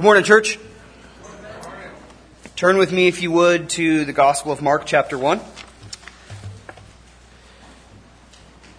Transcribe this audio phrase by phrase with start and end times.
[0.00, 0.58] Good morning, church.
[2.56, 5.42] Turn with me, if you would, to the Gospel of Mark, chapter 1.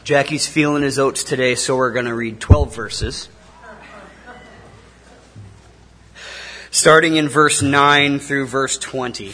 [0.03, 3.29] Jackie's feeling his oats today, so we're going to read 12 verses.
[6.71, 9.33] Starting in verse 9 through verse 20.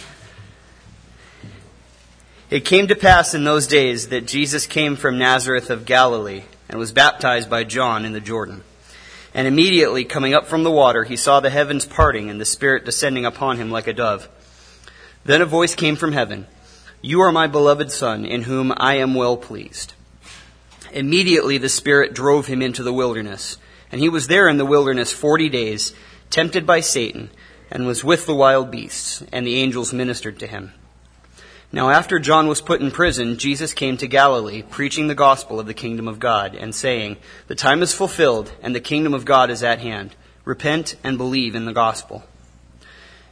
[2.50, 6.80] It came to pass in those days that Jesus came from Nazareth of Galilee and
[6.80, 8.66] was baptized by John in the Jordan.
[9.38, 12.86] And immediately coming up from the water, he saw the heavens parting and the Spirit
[12.86, 14.28] descending upon him like a dove.
[15.26, 16.48] Then a voice came from heaven
[17.04, 19.94] You are my beloved Son, in whom I am well pleased.
[20.92, 23.58] Immediately the Spirit drove him into the wilderness,
[23.92, 25.94] and he was there in the wilderness forty days,
[26.32, 27.30] tempted by Satan,
[27.70, 30.74] and was with the wild beasts, and the angels ministered to him.
[31.72, 35.68] Now, after John was put in prison, Jesus came to Galilee, preaching the gospel of
[35.68, 39.50] the kingdom of God, and saying, The time is fulfilled, and the kingdom of God
[39.50, 40.16] is at hand.
[40.46, 42.24] Repent and believe in the gospel.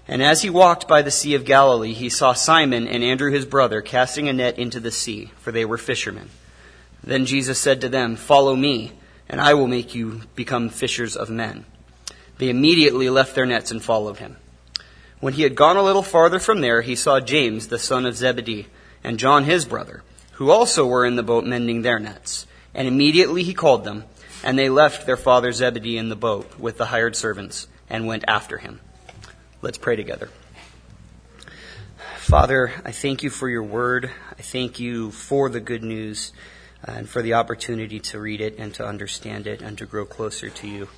[0.08, 3.46] And as he walked by the Sea of Galilee, he saw Simon and Andrew his
[3.46, 6.30] brother casting a net into the sea, for they were fishermen.
[7.02, 8.92] Then Jesus said to them, Follow me,
[9.30, 11.66] and I will make you become fishers of men.
[12.38, 14.36] They immediately left their nets and followed him.
[15.20, 18.16] When he had gone a little farther from there, he saw James, the son of
[18.16, 18.68] Zebedee,
[19.04, 22.48] and John his brother, who also were in the boat mending their nets.
[22.74, 24.04] And immediately he called them,
[24.44, 28.26] and they left their father Zebedee in the boat with the hired servants, and went
[28.28, 28.82] after him.
[29.62, 30.30] Let's pray together.
[32.18, 34.10] Father, I thank you for your word.
[34.38, 36.34] I thank you for the good news
[36.84, 40.50] and for the opportunity to read it and to understand it and to grow closer
[40.50, 40.90] to you.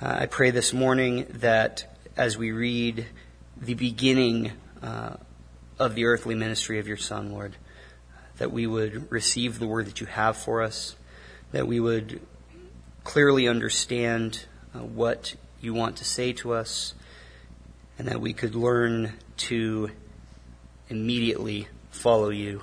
[0.00, 3.06] Uh, I pray this morning that as we read
[3.60, 5.16] the beginning uh,
[5.78, 7.56] of the earthly ministry of your Son, Lord.
[8.38, 10.94] That we would receive the word that you have for us,
[11.50, 12.20] that we would
[13.02, 16.94] clearly understand uh, what you want to say to us,
[17.98, 19.90] and that we could learn to
[20.88, 22.62] immediately follow you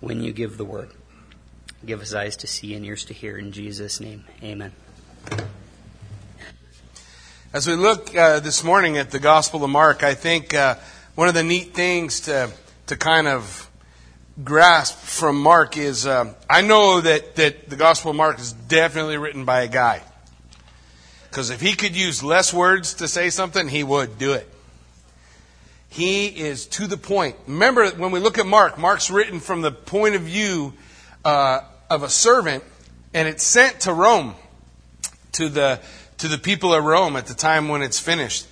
[0.00, 0.90] when you give the word.
[1.84, 3.36] Give us eyes to see and ears to hear.
[3.36, 4.72] In Jesus' name, amen.
[7.56, 10.74] As we look uh, this morning at the Gospel of Mark, I think uh,
[11.14, 12.50] one of the neat things to
[12.88, 13.70] to kind of
[14.44, 19.16] grasp from Mark is uh, I know that that the Gospel of Mark is definitely
[19.16, 20.02] written by a guy.
[21.30, 24.46] Because if he could use less words to say something, he would do it.
[25.88, 27.36] He is to the point.
[27.46, 30.74] Remember, when we look at Mark, Mark's written from the point of view
[31.24, 32.64] uh, of a servant,
[33.14, 34.34] and it's sent to Rome,
[35.32, 35.80] to the
[36.18, 38.46] to the people of Rome at the time when it's finished.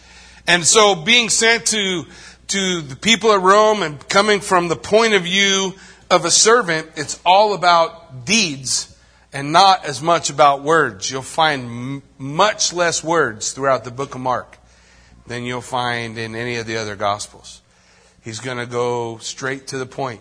[0.47, 2.05] And so being sent to,
[2.49, 5.75] to the people of Rome and coming from the point of view
[6.11, 8.97] of a servant, it's all about deeds
[9.33, 11.11] and not as much about words.
[11.11, 14.59] You'll find m- much less words throughout the book of Mark
[15.27, 17.63] than you'll find in any of the other gospels.
[18.23, 20.21] He's going to go straight to the point.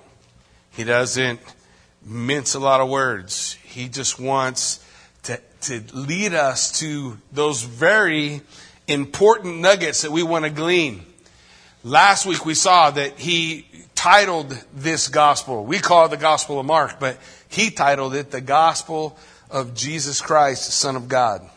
[0.72, 1.40] He doesn't
[2.06, 3.53] mince a lot of words.
[3.64, 4.83] He just wants
[5.23, 8.41] to to lead us to those very
[8.88, 11.06] important nuggets that we want to glean.
[11.84, 15.66] Last week we saw that he titled this gospel.
[15.66, 17.17] We call it the Gospel of Mark, but
[17.47, 19.17] he titled it the Gospel
[19.50, 21.50] of Jesus Christ, Son of God.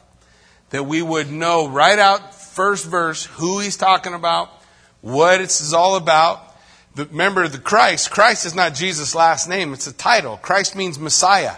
[0.70, 4.48] That we would know right out first verse who he's talking about,
[5.00, 6.42] what it's all about.
[6.94, 10.36] But remember the Christ, Christ is not Jesus' last name, it's a title.
[10.36, 11.56] Christ means Messiah.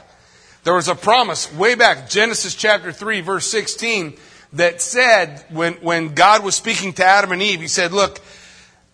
[0.69, 4.19] There was a promise way back, Genesis chapter 3, verse 16,
[4.53, 8.21] that said, when, when God was speaking to Adam and Eve, He said, Look,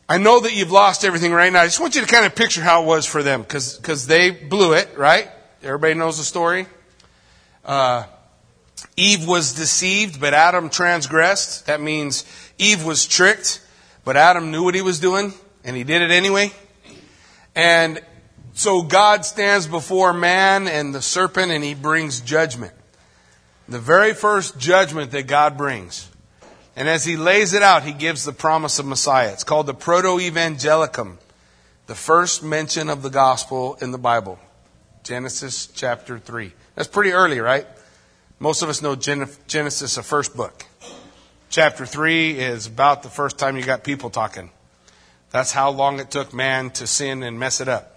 [0.08, 1.62] I know that you've lost everything right now.
[1.62, 4.30] I just want you to kind of picture how it was for them, because they
[4.30, 5.28] blew it, right?
[5.64, 6.66] Everybody knows the story.
[7.64, 8.04] Uh,
[8.96, 11.66] Eve was deceived, but Adam transgressed.
[11.66, 12.24] That means
[12.56, 13.60] Eve was tricked,
[14.04, 16.52] but Adam knew what he was doing, and he did it anyway.
[17.56, 18.00] And
[18.54, 22.72] so God stands before man and the serpent and he brings judgment.
[23.68, 26.08] The very first judgment that God brings.
[26.76, 29.32] And as he lays it out, he gives the promise of Messiah.
[29.32, 31.18] It's called the Proto Evangelicum,
[31.86, 34.38] the first mention of the gospel in the Bible.
[35.02, 36.52] Genesis chapter 3.
[36.74, 37.66] That's pretty early, right?
[38.38, 40.64] Most of us know Genesis, the first book.
[41.48, 44.50] Chapter 3 is about the first time you got people talking.
[45.30, 47.93] That's how long it took man to sin and mess it up.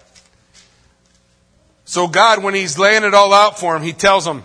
[1.88, 4.44] So God, when He's laying it all out for him, He tells him,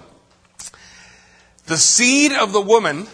[1.66, 3.06] the seed of the woman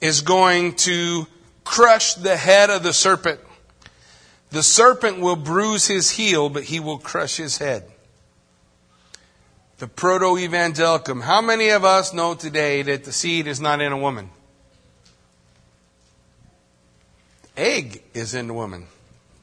[0.00, 1.26] is going to
[1.62, 3.40] crush the head of the serpent.
[4.50, 7.84] The serpent will bruise his heel, but he will crush his head.
[9.78, 11.22] The proto evangelicum.
[11.22, 14.30] How many of us know today that the seed is not in a woman?
[17.56, 18.86] egg is in the woman.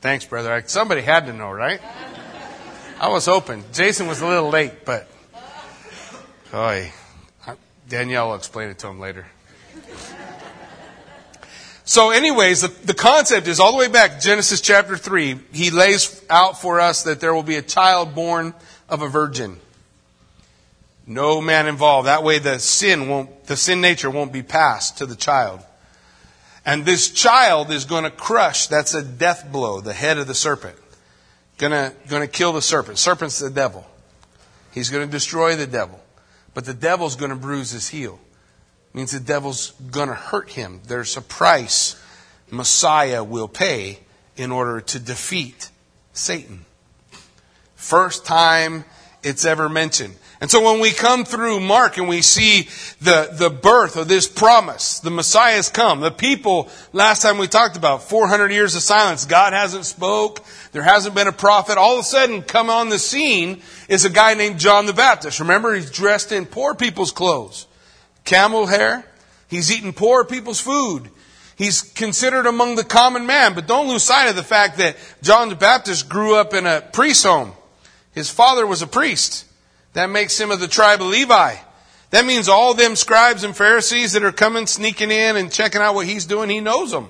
[0.01, 0.63] Thanks, brother.
[0.68, 1.81] Somebody had to know, right?
[3.00, 3.63] I was hoping.
[3.72, 5.07] Jason was a little late, but.
[6.54, 6.92] Oy.
[7.88, 9.25] Danielle will explain it to him later.
[11.86, 15.40] So, anyways, the, the concept is all the way back, Genesis chapter 3.
[15.51, 18.54] He lays out for us that there will be a child born
[18.90, 19.57] of a virgin.
[21.07, 22.07] No man involved.
[22.07, 25.62] That way the sin won't, the sin nature won't be passed to the child.
[26.63, 30.36] And this child is going to crush, that's a death blow, the head of the
[30.36, 30.75] serpent.
[31.60, 32.98] Gonna, gonna kill the serpent.
[32.98, 33.86] Serpent's the devil.
[34.72, 36.00] He's gonna destroy the devil.
[36.54, 38.20] But the devil's gonna bruise his heel.
[38.92, 40.82] It means the devil's gonna hurt him.
[40.88, 42.02] There's a price
[42.50, 44.00] Messiah will pay
[44.38, 45.70] in order to defeat
[46.14, 46.66] Satan.
[47.76, 48.86] First time
[49.22, 50.16] it's ever mentioned.
[50.42, 52.70] And so when we come through Mark and we see
[53.02, 56.00] the, the birth of this promise, the Messiah has come.
[56.00, 59.26] The people, last time we talked about, 400 years of silence.
[59.26, 60.46] God hasn't spoke.
[60.72, 61.78] There hasn't been a prophet.
[61.78, 65.42] All of a sudden, come on the scene is a guy named John the Baptist.
[65.42, 67.68] Remember, he's dressed in poor people's clothes.
[68.24, 69.06] Camel hair.
[69.50, 71.10] He's eating poor people's food.
[71.58, 73.56] He's considered among the common man.
[73.56, 76.80] But don't lose sight of the fact that John the Baptist grew up in a
[76.80, 77.52] priest home.
[78.14, 79.46] His father was a priest.
[79.94, 81.56] That makes him of the tribe of Levi.
[82.12, 85.96] That means all them scribes and Pharisees that are coming, sneaking in and checking out
[85.96, 87.10] what he's doing, he knows them.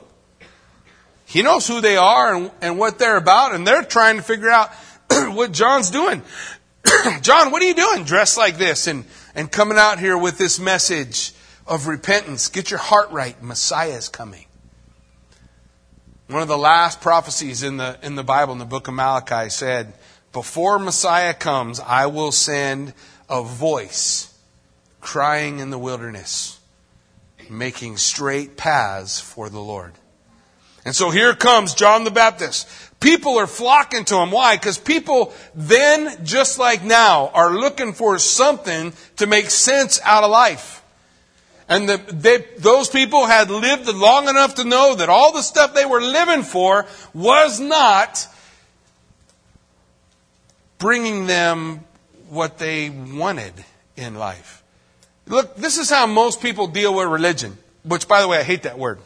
[1.26, 4.50] He knows who they are and, and what they're about, and they're trying to figure
[4.50, 4.74] out
[5.10, 6.24] what John's doing.
[7.22, 9.06] John, what are you doing dressed like this and,
[9.36, 11.34] and coming out here with this message
[11.68, 12.48] of repentance?
[12.48, 13.42] Get your heart right.
[13.44, 14.46] Messiah is coming.
[16.28, 19.50] One of the last prophecies in the, in the Bible, in the book of Malachi,
[19.50, 19.94] said,
[20.32, 22.94] before Messiah comes, I will send
[23.30, 24.34] a voice
[25.02, 26.60] crying in the wilderness,
[27.50, 29.94] making straight paths for the Lord.
[30.86, 32.68] And so here comes John the Baptist.
[33.00, 34.32] People are flocking to him.
[34.32, 34.56] Why?
[34.56, 40.32] Because people then, just like now, are looking for something to make sense out of
[40.32, 40.84] life.
[41.68, 45.74] And the, they, those people had lived long enough to know that all the stuff
[45.74, 48.28] they were living for was not
[50.80, 51.82] bringing them
[52.30, 53.54] what they wanted
[53.96, 54.64] in life.
[55.28, 58.64] Look, this is how most people deal with religion, which, by the way, I hate
[58.64, 59.00] that word.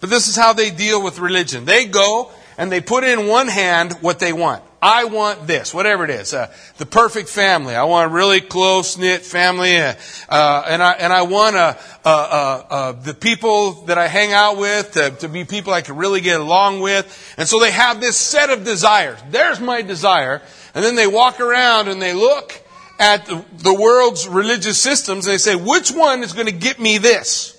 [0.00, 1.64] But this is how they deal with religion.
[1.66, 4.62] They go and they put in one hand what they want.
[4.84, 7.74] I want this, whatever it is, uh, the perfect family.
[7.74, 9.94] I want a really close knit family, uh,
[10.28, 15.10] uh, and I and I want uh, the people that I hang out with to,
[15.20, 17.34] to be people I can really get along with.
[17.38, 19.18] And so they have this set of desires.
[19.30, 20.42] There's my desire,
[20.74, 22.52] and then they walk around and they look
[22.98, 26.78] at the, the world's religious systems and they say, which one is going to get
[26.78, 27.58] me this?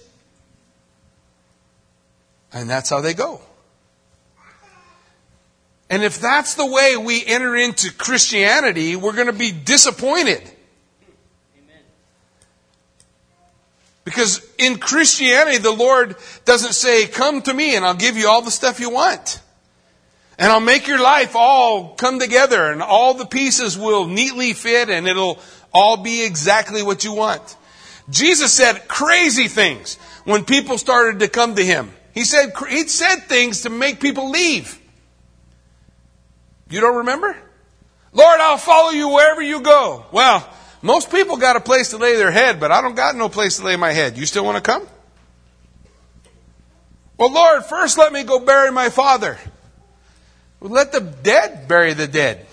[2.53, 3.41] And that's how they go.
[5.89, 10.41] And if that's the way we enter into Christianity, we're going to be disappointed.
[10.41, 11.83] Amen.
[14.03, 18.41] Because in Christianity, the Lord doesn't say, Come to me and I'll give you all
[18.41, 19.41] the stuff you want.
[20.37, 24.89] And I'll make your life all come together and all the pieces will neatly fit
[24.89, 25.39] and it'll
[25.73, 27.55] all be exactly what you want.
[28.09, 29.95] Jesus said crazy things
[30.25, 31.91] when people started to come to him.
[32.13, 34.79] He said, he said things to make people leave.
[36.75, 37.33] You don't remember?
[38.11, 40.05] Lord, I'll follow you wherever you go.
[40.11, 40.45] Well,
[40.81, 43.59] most people got a place to lay their head, but I don't got no place
[43.59, 44.17] to lay my head.
[44.17, 44.85] You still want to come?
[47.17, 49.37] Well, Lord, first let me go bury my father.
[50.59, 52.45] Well, let the dead bury the dead.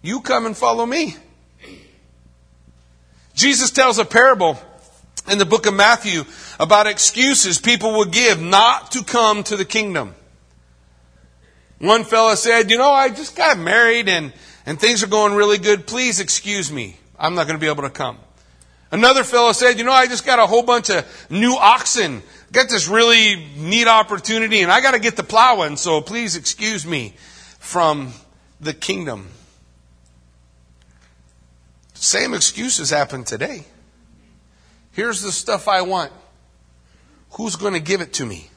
[0.00, 1.16] You come and follow me.
[3.34, 4.58] Jesus tells a parable
[5.30, 6.24] in the book of Matthew
[6.58, 10.14] about excuses people would give not to come to the kingdom.
[11.80, 14.32] One fella said, You know, I just got married and,
[14.66, 15.86] and things are going really good.
[15.86, 16.96] Please excuse me.
[17.18, 18.18] I'm not going to be able to come.
[18.92, 22.22] Another fellow said, You know, I just got a whole bunch of new oxen.
[22.52, 26.86] Got this really neat opportunity and I got to get the plowing, so please excuse
[26.86, 27.14] me
[27.58, 28.12] from
[28.60, 29.28] the kingdom.
[31.94, 33.64] Same excuses happen today.
[34.92, 36.12] Here's the stuff I want.
[37.32, 38.50] Who's going to give it to me?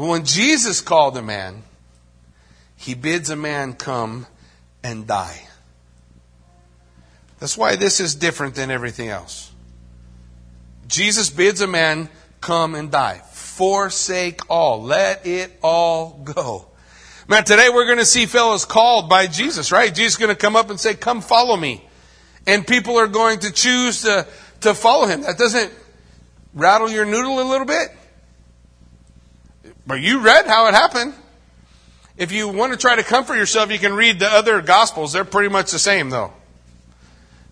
[0.00, 1.62] Well, when Jesus called a man,
[2.74, 4.26] he bids a man come
[4.82, 5.46] and die.
[7.38, 9.52] That's why this is different than everything else.
[10.86, 12.08] Jesus bids a man
[12.40, 13.20] come and die.
[13.32, 14.82] Forsake all.
[14.82, 16.68] Let it all go.
[17.28, 19.94] Man, today we're going to see fellows called by Jesus, right?
[19.94, 21.84] Jesus is going to come up and say, come follow me.
[22.46, 24.26] And people are going to choose to,
[24.62, 25.24] to follow him.
[25.24, 25.70] That doesn't
[26.54, 27.90] rattle your noodle a little bit?
[29.86, 31.14] But you read how it happened.
[32.16, 35.12] If you want to try to comfort yourself, you can read the other Gospels.
[35.12, 36.32] They're pretty much the same, though.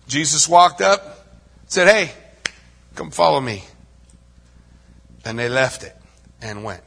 [0.07, 1.27] Jesus walked up,
[1.67, 2.11] said, Hey,
[2.95, 3.63] come follow me.
[5.25, 5.95] And they left it
[6.41, 6.81] and went.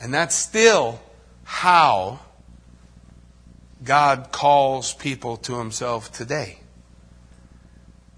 [0.00, 1.00] And that's still
[1.44, 2.20] how
[3.82, 6.58] God calls people to himself today.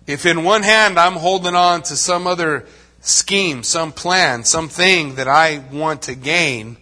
[0.07, 2.67] If in one hand I'm holding on to some other
[3.09, 6.77] scheme, some plan, something that I want to gain,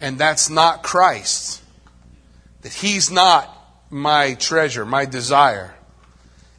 [0.00, 1.62] and that's not Christ,
[2.62, 3.50] that He's not
[3.90, 5.74] my treasure, my desire.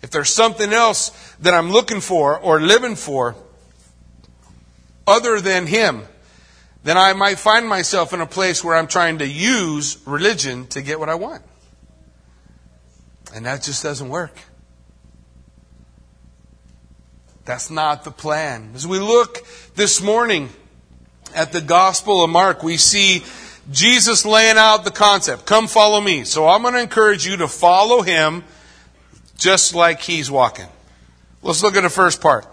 [0.02, 3.36] If there's something else that I'm looking for or living for
[5.08, 6.04] other than Him,
[6.84, 10.82] then I might find myself in a place where I'm trying to use religion to
[10.82, 11.42] get what I want.
[13.34, 14.38] And that just doesn't work.
[17.46, 18.72] That's not the plan.
[18.74, 20.50] As we look this morning
[21.36, 23.24] at the Gospel of Mark, we see
[23.72, 25.46] Jesus laying out the concept.
[25.46, 26.24] Come follow me.
[26.24, 28.44] So I'm going to encourage you to follow him
[29.38, 30.68] just like he's walking.
[31.44, 32.48] Let's look at the first part.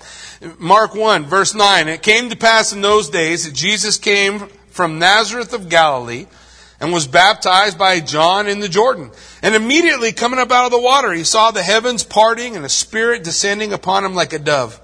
[0.59, 1.89] Mark 1, verse 9.
[1.89, 6.27] It came to pass in those days that Jesus came from Nazareth of Galilee
[6.83, 9.13] and was baptized by John in the Jordan.
[9.41, 12.69] And immediately coming up out of the water, he saw the heavens parting and a
[12.69, 14.81] spirit descending upon him like a dove.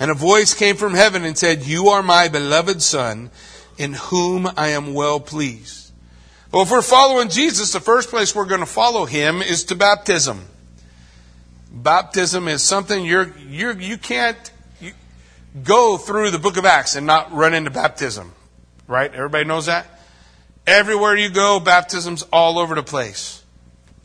[0.00, 3.30] And a voice came from heaven and said, You are my beloved Son,
[3.76, 5.92] in whom I am well pleased.
[6.52, 9.74] Well, if we're following Jesus, the first place we're going to follow him is to
[9.74, 10.40] baptism.
[11.70, 14.38] Baptism is something you're, you're, you can't
[14.80, 14.92] you
[15.62, 18.32] go through the book of Acts and not run into baptism.
[18.86, 19.12] Right?
[19.12, 19.95] Everybody knows that?
[20.66, 23.42] Everywhere you go, baptism's all over the place.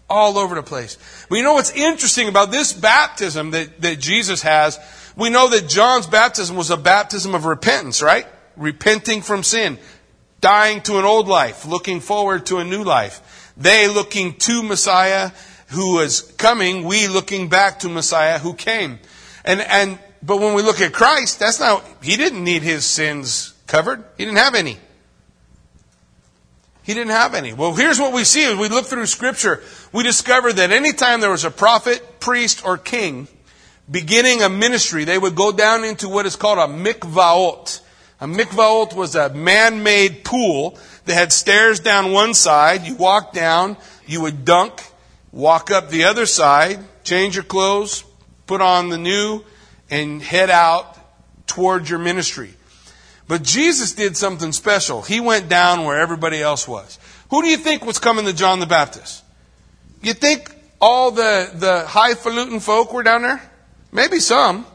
[0.09, 0.97] All over the place.
[1.29, 4.79] But you know what's interesting about this baptism that, that Jesus has?
[5.15, 8.27] We know that John's baptism was a baptism of repentance, right?
[8.57, 9.79] Repenting from sin,
[10.39, 13.53] dying to an old life, looking forward to a new life.
[13.57, 15.31] They looking to Messiah
[15.67, 18.99] who was coming, we looking back to Messiah who came.
[19.45, 23.53] And, and, but when we look at Christ, that's not, he didn't need his sins
[23.67, 24.03] covered.
[24.17, 24.77] He didn't have any.
[26.91, 27.53] He didn't have any.
[27.53, 29.63] Well, here's what we see as we look through scripture.
[29.93, 33.29] We discover that anytime there was a prophet, priest, or king,
[33.89, 37.79] beginning a ministry, they would go down into what is called a mikvaot.
[38.19, 42.85] A mikvaot was a man-made pool that had stairs down one side.
[42.85, 44.83] You walk down, you would dunk,
[45.31, 48.03] walk up the other side, change your clothes,
[48.47, 49.45] put on the new,
[49.89, 50.97] and head out
[51.47, 52.53] towards your ministry.
[53.31, 55.01] But Jesus did something special.
[55.01, 56.99] He went down where everybody else was.
[57.29, 59.23] Who do you think was coming to John the Baptist?
[60.01, 63.41] You think all the, the highfalutin folk were down there?
[63.93, 64.65] Maybe some.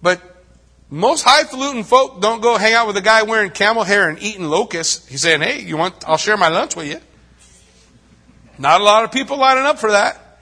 [0.00, 0.22] But
[0.90, 4.44] most highfalutin folk don't go hang out with a guy wearing camel hair and eating
[4.44, 5.04] locusts.
[5.08, 7.00] He's saying, hey, you want, I'll share my lunch with you.
[8.58, 10.38] Not a lot of people lining up for that.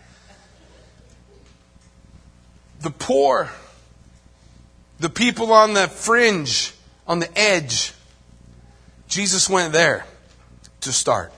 [2.80, 3.48] The poor,
[5.00, 6.73] the people on the fringe,
[7.06, 7.92] on the edge.
[9.08, 10.06] Jesus went there
[10.80, 11.32] to start.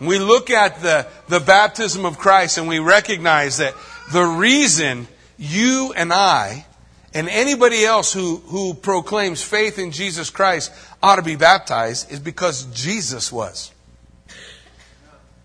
[0.00, 3.74] We look at the, the baptism of Christ and we recognize that
[4.12, 5.06] the reason
[5.38, 6.66] you and I
[7.14, 10.72] and anybody else who, who proclaims faith in Jesus Christ
[11.02, 13.70] ought to be baptized is because Jesus was.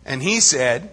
[0.05, 0.89] And he said,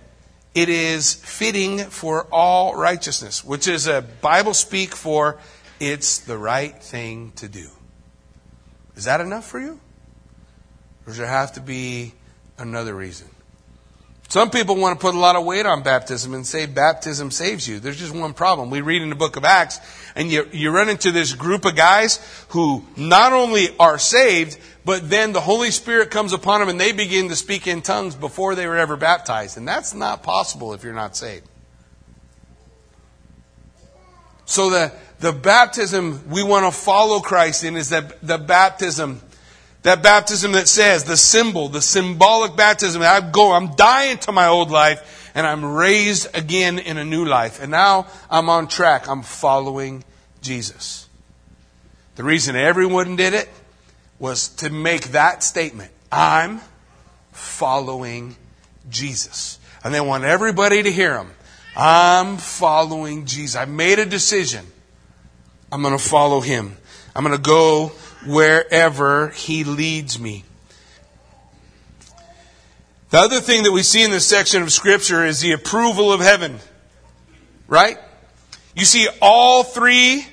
[0.55, 5.39] it is fitting for all righteousness, which is a Bible speak for
[5.81, 7.69] it's the right thing to do.
[8.97, 9.81] Is that enough for you?
[11.07, 12.14] Or does there have to be
[12.59, 13.28] another reason?
[14.28, 17.69] Some people want to put a lot of weight on baptism and say baptism saves
[17.69, 17.78] you.
[17.78, 18.71] There's just one problem.
[18.71, 19.78] We read in the book of Acts,
[20.16, 25.09] and you, you run into this group of guys who not only are saved, but
[25.09, 28.54] then the Holy Spirit comes upon them and they begin to speak in tongues before
[28.54, 29.57] they were ever baptized.
[29.57, 31.47] And that's not possible if you're not saved.
[34.47, 39.21] So the, the baptism we want to follow Christ in is that the baptism
[39.85, 44.47] that baptism that says, the symbol, the symbolic baptism, I go, I'm dying to my
[44.47, 47.61] old life, and I'm raised again in a new life.
[47.61, 49.09] And now I'm on track.
[49.09, 50.02] I'm following
[50.40, 51.06] Jesus.
[52.16, 53.49] The reason everyone did it
[54.18, 55.92] was to make that statement.
[56.11, 56.62] I'm
[57.33, 58.37] following
[58.88, 59.59] Jesus.
[59.85, 61.30] And they want everybody to hear him.
[61.76, 63.54] I'm following Jesus.
[63.54, 64.64] I made a decision.
[65.75, 66.76] I'm going to follow him.
[67.16, 67.88] I'm going to go
[68.25, 70.45] wherever He leads me.
[73.11, 76.21] The other thing that we see in this section of Scripture is the approval of
[76.21, 76.61] heaven.
[77.66, 77.99] Right?
[78.76, 80.25] You see all three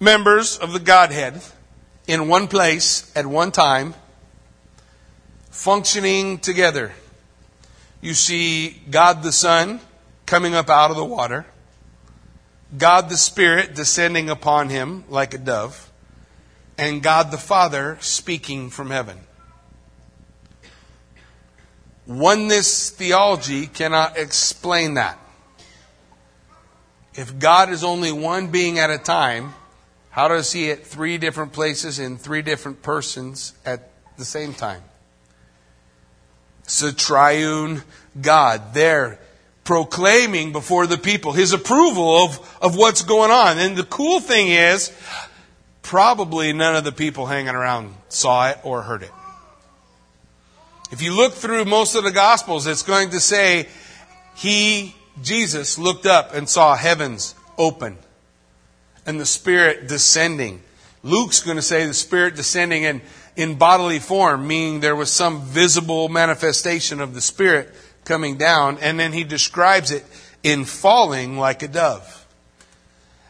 [0.00, 1.42] members of the Godhead
[2.06, 3.92] in one place at one time,
[5.50, 6.92] functioning together.
[8.00, 9.78] You see God the Son
[10.24, 11.44] coming up out of the water,
[12.76, 15.90] God the Spirit descending upon him like a dove,
[16.76, 19.18] and God the Father speaking from heaven.
[22.06, 25.18] Oneness theology cannot explain that.
[27.14, 29.54] If God is only one being at a time,
[30.10, 34.82] how does he at three different places in three different persons at the same time?
[36.64, 37.82] It's a triune
[38.20, 39.20] God there
[39.66, 43.58] proclaiming before the people his approval of, of what's going on.
[43.58, 44.96] And the cool thing is,
[45.82, 49.12] probably none of the people hanging around saw it or heard it.
[50.90, 53.68] If you look through most of the Gospels, it's going to say,
[54.36, 57.98] He, Jesus, looked up and saw heavens open
[59.04, 60.62] and the Spirit descending.
[61.02, 63.00] Luke's going to say the Spirit descending in,
[63.36, 67.72] in bodily form, meaning there was some visible manifestation of the Spirit
[68.06, 70.04] coming down, and then he describes it
[70.42, 72.26] in falling like a dove.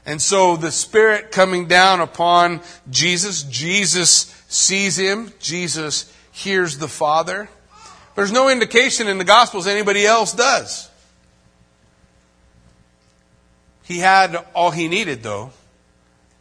[0.04, 7.48] And so the Spirit coming down upon Jesus, Jesus sees him, Jesus hears the Father.
[8.14, 10.88] There's no indication in the Gospels anybody else does.
[13.82, 15.50] He had all he needed, though.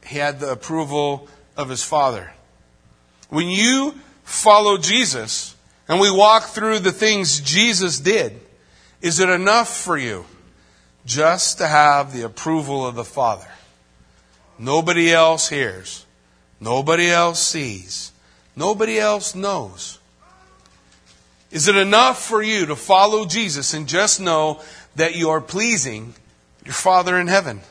[0.06, 1.28] He had the approval
[1.58, 2.34] of his Father.
[3.30, 5.55] When you follow Jesus
[5.88, 8.40] and we walk through the things Jesus did,
[9.02, 10.26] is it enough for you
[11.06, 13.48] just to have the approval of the Father?
[14.58, 16.06] Nobody else hears.
[16.60, 18.12] Nobody else sees.
[18.56, 20.00] Nobody else knows.
[21.52, 24.62] Is it enough for you to follow Jesus and just know
[24.96, 26.14] that you are pleasing
[26.66, 27.62] your Father in heaven?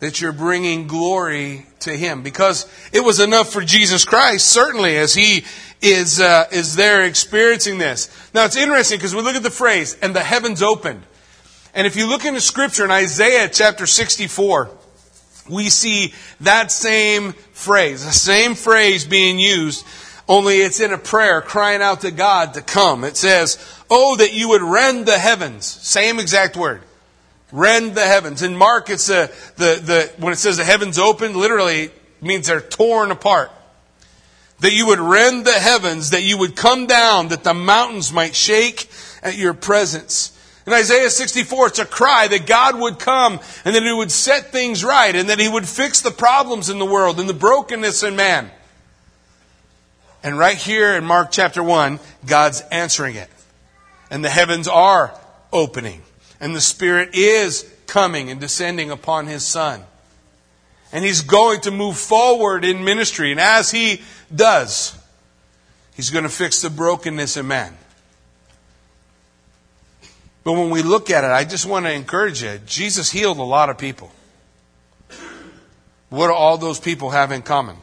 [0.00, 2.22] That you're bringing glory to Him?
[2.22, 5.44] Because it was enough for Jesus Christ, certainly, as He
[5.82, 8.08] is, uh, is there experiencing this.
[8.34, 11.02] Now it's interesting because we look at the phrase, and the heavens opened.
[11.74, 14.70] And if you look into Scripture in Isaiah chapter 64,
[15.48, 19.86] we see that same phrase, the same phrase being used,
[20.28, 23.04] only it's in a prayer crying out to God to come.
[23.04, 23.58] It says,
[23.90, 25.66] Oh, that you would rend the heavens.
[25.66, 26.82] Same exact word.
[27.52, 28.42] Rend the heavens.
[28.42, 32.60] In Mark, it's a, the, the, when it says the heavens opened, literally means they're
[32.60, 33.50] torn apart.
[34.60, 38.36] That you would rend the heavens, that you would come down, that the mountains might
[38.36, 38.88] shake
[39.22, 40.36] at your presence.
[40.66, 44.52] In Isaiah 64, it's a cry that God would come and that He would set
[44.52, 48.02] things right and that He would fix the problems in the world and the brokenness
[48.02, 48.50] in man.
[50.22, 53.30] And right here in Mark chapter 1, God's answering it.
[54.10, 55.18] And the heavens are
[55.52, 56.02] opening.
[56.40, 59.82] And the Spirit is coming and descending upon His Son.
[60.92, 63.30] And He's going to move forward in ministry.
[63.30, 64.02] And as He
[64.34, 64.98] does,
[65.94, 67.76] He's going to fix the brokenness in man.
[70.44, 73.42] But when we look at it, I just want to encourage you Jesus healed a
[73.42, 74.10] lot of people.
[76.08, 77.76] What do all those people have in common?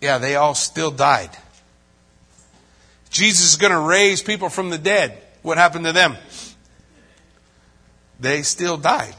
[0.00, 1.30] Yeah, they all still died.
[3.10, 5.20] Jesus is going to raise people from the dead.
[5.42, 6.16] What happened to them?
[8.18, 9.14] They still died.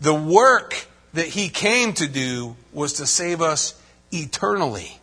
[0.00, 4.98] The work that he came to do was to save us eternally.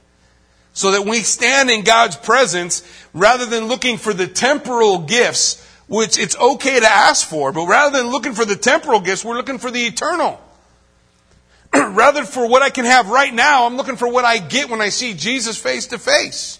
[0.73, 6.17] So that we stand in God's presence, rather than looking for the temporal gifts, which
[6.17, 9.58] it's okay to ask for, but rather than looking for the temporal gifts, we're looking
[9.58, 10.39] for the eternal.
[11.73, 14.82] rather for what I can have right now, I'm looking for what I get when
[14.82, 16.59] I see Jesus face to face.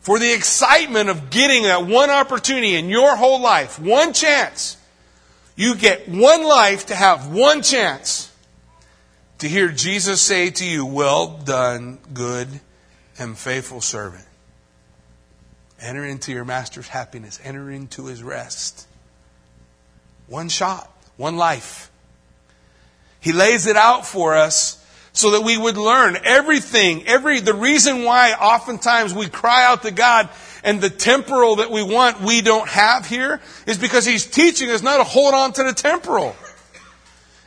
[0.00, 4.76] For the excitement of getting that one opportunity in your whole life, one chance.
[5.56, 8.32] You get one life to have one chance
[9.38, 12.48] to hear Jesus say to you, Well done, good
[13.18, 14.24] and faithful servant.
[15.80, 18.86] Enter into your master's happiness, enter into his rest.
[20.26, 21.90] One shot, one life.
[23.20, 24.79] He lays it out for us
[25.12, 29.90] so that we would learn everything, every, the reason why oftentimes we cry out to
[29.90, 30.28] God
[30.62, 34.82] and the temporal that we want we don't have here is because He's teaching us
[34.82, 36.36] not to hold on to the temporal.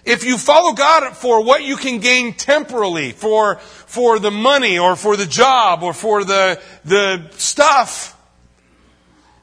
[0.06, 4.98] If you follow God for what you can gain temporally, for, for the money or
[4.98, 8.20] for the job or for the, the stuff,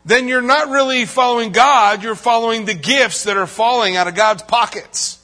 [0.04, 4.14] then you're not really following God, you're following the gifts that are falling out of
[4.14, 5.19] God's pockets.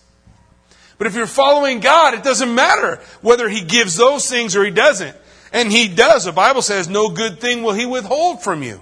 [0.98, 4.70] But if you're following God, it doesn't matter whether He gives those things or He
[4.70, 5.16] doesn't.
[5.52, 6.24] And He does.
[6.24, 8.80] The Bible says, no good thing will He withhold from you.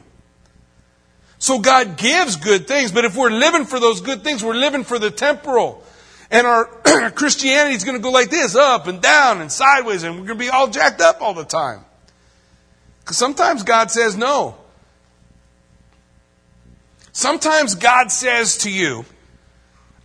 [1.39, 4.85] So God gives good things, but if we're living for those good things, we're living
[4.85, 5.85] for the temporal.
[6.31, 6.65] And our
[7.11, 10.39] Christianity is going to go like this, up and down and sideways, and we're going
[10.39, 11.85] to be all jacked up all the time.
[13.01, 14.57] Because sometimes God says no.
[17.13, 19.05] Sometimes God says to you,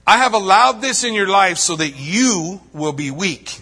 [0.10, 3.62] I have allowed this in your life so that you will be weak,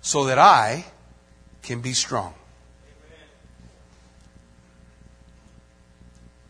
[0.00, 0.86] so that I
[1.62, 2.34] can be strong.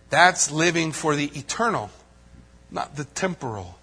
[0.09, 1.91] That's living for the eternal,
[2.71, 3.79] not the temporal.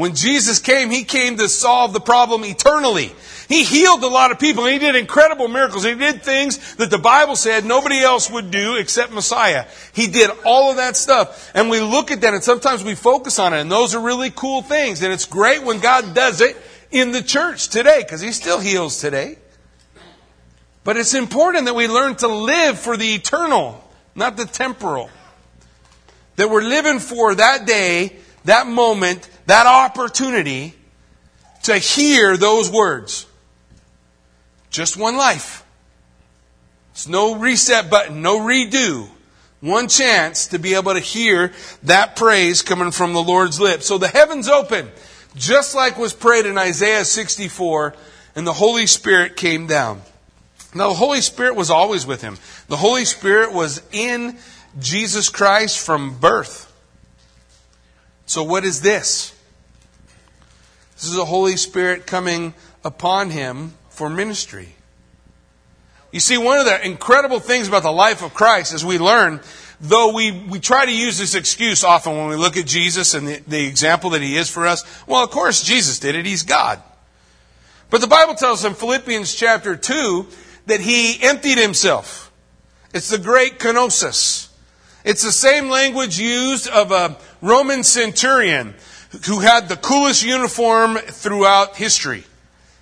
[0.00, 3.12] When Jesus came, He came to solve the problem eternally.
[3.50, 4.64] He healed a lot of people.
[4.64, 5.84] He did incredible miracles.
[5.84, 9.66] He did things that the Bible said nobody else would do except Messiah.
[9.92, 11.50] He did all of that stuff.
[11.54, 13.60] And we look at that and sometimes we focus on it.
[13.60, 15.02] And those are really cool things.
[15.02, 16.56] And it's great when God does it
[16.90, 19.36] in the church today because He still heals today.
[20.82, 23.84] But it's important that we learn to live for the eternal,
[24.14, 25.10] not the temporal.
[26.36, 30.74] That we're living for that day, that moment, that opportunity
[31.64, 33.26] to hear those words.
[34.70, 35.64] Just one life.
[36.92, 39.08] It's no reset button, no redo.
[39.60, 43.86] One chance to be able to hear that praise coming from the Lord's lips.
[43.86, 44.88] So the heavens open,
[45.34, 47.94] just like was prayed in Isaiah 64,
[48.36, 50.00] and the Holy Spirit came down.
[50.72, 52.38] Now, the Holy Spirit was always with him.
[52.68, 54.38] The Holy Spirit was in
[54.78, 56.72] Jesus Christ from birth.
[58.26, 59.34] So, what is this?
[61.00, 62.52] This is the Holy Spirit coming
[62.84, 64.74] upon him for ministry.
[66.12, 69.40] You see, one of the incredible things about the life of Christ is we learn,
[69.80, 73.26] though we, we try to use this excuse often when we look at Jesus and
[73.26, 74.84] the, the example that he is for us.
[75.06, 76.26] Well, of course, Jesus did it.
[76.26, 76.82] He's God.
[77.88, 80.26] But the Bible tells us in Philippians chapter 2
[80.66, 82.30] that he emptied himself.
[82.92, 84.50] It's the great kenosis.
[85.02, 88.74] It's the same language used of a Roman centurion
[89.26, 92.24] who had the coolest uniform throughout history.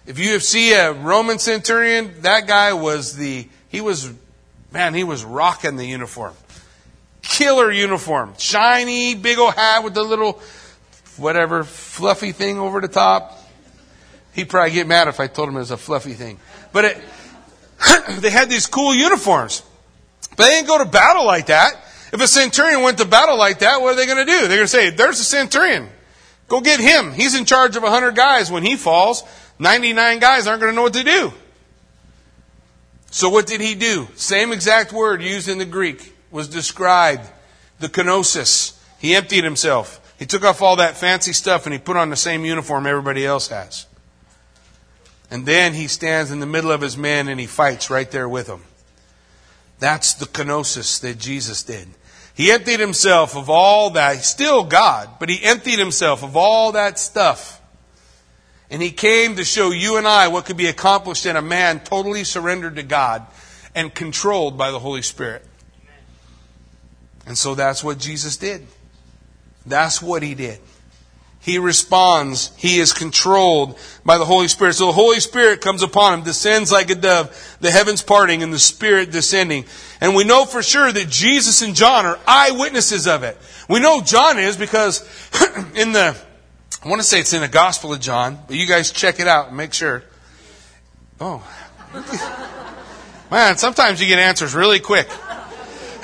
[0.06, 4.12] If you see a Roman centurion, that guy was the, he was,
[4.72, 6.34] man, he was rocking the uniform.
[7.22, 8.34] Killer uniform.
[8.38, 10.40] Shiny, big old hat with the little,
[11.16, 13.38] whatever, fluffy thing over the top.
[14.32, 16.38] He'd probably get mad if I told him it was a fluffy thing.
[16.72, 17.02] But it,
[18.20, 19.62] they had these cool uniforms.
[20.36, 21.74] But they didn't go to battle like that.
[22.12, 24.40] If a centurion went to battle like that, what are they going to do?
[24.48, 25.88] They're going to say, there's a centurion.
[26.48, 27.12] Go get him.
[27.12, 28.50] He's in charge of 100 guys.
[28.50, 29.22] When he falls,
[29.58, 31.32] 99 guys aren't going to know what to do.
[33.10, 34.08] So what did he do?
[34.16, 37.28] Same exact word used in the Greek was described.
[37.80, 38.76] The kenosis.
[38.98, 40.04] He emptied himself.
[40.18, 43.24] He took off all that fancy stuff and he put on the same uniform everybody
[43.24, 43.86] else has.
[45.30, 48.28] And then he stands in the middle of his men and he fights right there
[48.28, 48.64] with them.
[49.78, 51.88] That's the kenosis that Jesus did.
[52.38, 54.22] He emptied himself of all that.
[54.22, 57.60] Still God, but he emptied himself of all that stuff.
[58.70, 61.80] And he came to show you and I what could be accomplished in a man
[61.80, 63.26] totally surrendered to God
[63.74, 65.44] and controlled by the Holy Spirit.
[67.26, 68.68] And so that's what Jesus did.
[69.66, 70.60] That's what he did.
[71.40, 72.52] He responds.
[72.56, 74.74] He is controlled by the Holy Spirit.
[74.74, 78.52] So the Holy Spirit comes upon him, descends like a dove, the heavens parting and
[78.52, 79.64] the Spirit descending.
[80.00, 83.38] And we know for sure that Jesus and John are eyewitnesses of it.
[83.68, 85.00] We know John is because
[85.74, 86.16] in the,
[86.84, 89.28] I want to say it's in the Gospel of John, but you guys check it
[89.28, 90.02] out and make sure.
[91.20, 91.42] Oh.
[93.30, 95.08] Man, sometimes you get answers really quick.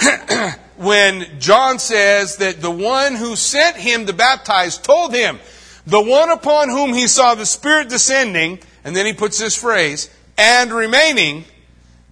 [0.85, 5.41] when John says that the one who sent him to baptize told him,
[5.87, 10.11] the one upon whom he saw the Spirit descending, and then he puts this phrase,
[10.39, 11.45] and remaining,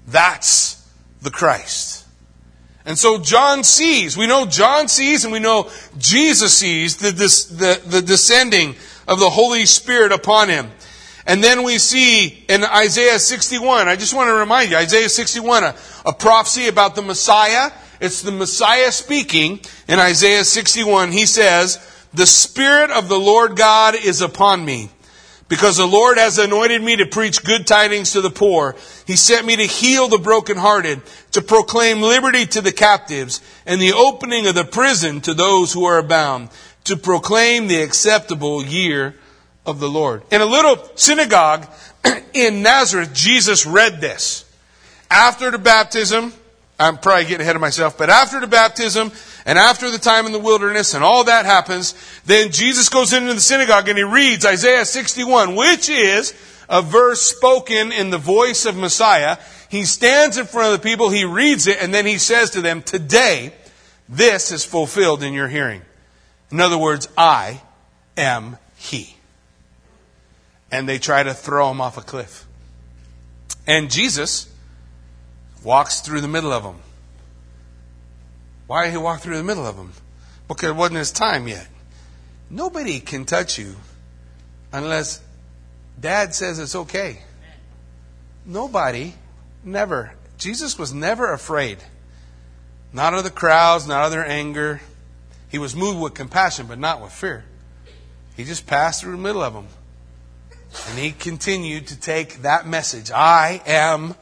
[0.07, 0.87] that's
[1.23, 2.07] the Christ.
[2.85, 7.81] And so John sees, we know John sees and we know Jesus sees the, the,
[7.87, 8.75] the descending
[9.07, 10.71] of the Holy Spirit upon him.
[11.25, 15.63] And then we see in Isaiah 61, I just want to remind you, Isaiah 61,
[15.63, 17.71] a, a prophecy about the Messiah
[18.03, 21.13] it's the Messiah speaking in Isaiah 61.
[21.13, 21.79] He says,
[22.13, 24.91] The Spirit of the Lord God is upon me
[25.49, 28.75] because the Lord has anointed me to preach good tidings to the poor.
[29.07, 33.93] He sent me to heal the brokenhearted, to proclaim liberty to the captives, and the
[33.93, 36.49] opening of the prison to those who are bound,
[36.85, 39.15] to proclaim the acceptable year
[39.65, 40.25] of the Lord.
[40.33, 41.69] In a little synagogue
[42.35, 44.45] in Nazareth, Jesus read this.
[45.09, 46.33] After the baptism,
[46.83, 49.13] I'm probably getting ahead of myself, but after the baptism
[49.47, 51.95] and after the time in the wilderness and all that happens,
[52.27, 56.35] then Jesus goes into the synagogue and he reads Isaiah 61, which is
[56.69, 59.39] a verse spoken in the voice of Messiah.
[59.69, 62.61] He stands in front of the people, he reads it, and then he says to
[62.61, 63.53] them, Today,
[64.09, 65.83] this is fulfilled in your hearing.
[66.51, 67.63] In other words, I
[68.17, 69.15] am He.
[70.73, 72.45] and they try to throw him off a cliff.
[73.67, 74.52] And Jesus
[75.65, 76.77] walks through the middle of them.
[78.67, 79.93] Why did he walk through the middle of them?
[80.49, 81.69] Because it wasn't his time yet.
[82.51, 83.77] Nobody can touch you
[84.73, 85.21] unless
[86.01, 87.19] dad says it's okay.
[88.45, 89.15] Nobody,
[89.65, 90.15] never.
[90.39, 91.79] Jesus was never afraid.
[92.93, 94.81] Not of the crowds, not of their anger.
[95.49, 97.45] He was moved with compassion, but not with fear.
[98.37, 99.69] He just passed through the middle of them.
[100.89, 104.15] And he continued to take that message I am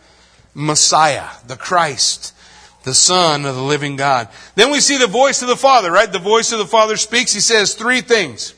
[0.54, 2.34] Messiah, the Christ,
[2.84, 4.28] the Son of the living God.
[4.54, 6.10] Then we see the voice of the Father, right?
[6.10, 7.32] The voice of the Father speaks.
[7.32, 8.54] He says three things.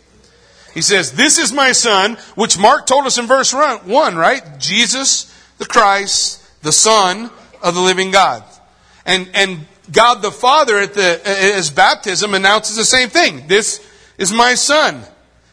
[0.74, 4.42] He says, This is my Son, which Mark told us in verse 1, right?
[4.58, 7.30] Jesus, the Christ, the Son
[7.62, 8.44] of the living God.
[9.04, 13.46] And, and God the Father at the, at his baptism announces the same thing.
[13.48, 15.02] This is my Son.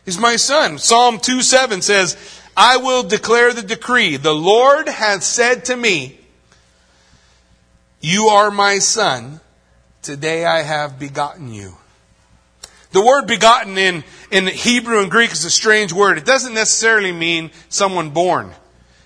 [0.10, 0.80] He's my son.
[0.80, 2.18] Psalm 2 7 says,
[2.58, 4.18] I will declare the decree.
[4.18, 6.19] The Lord hath said to me,
[8.02, 9.42] You are my son.
[10.02, 11.76] Today I have begotten you.
[12.92, 16.18] The word begotten in, in Hebrew and Greek is a strange word.
[16.18, 18.52] It doesn't necessarily mean someone born.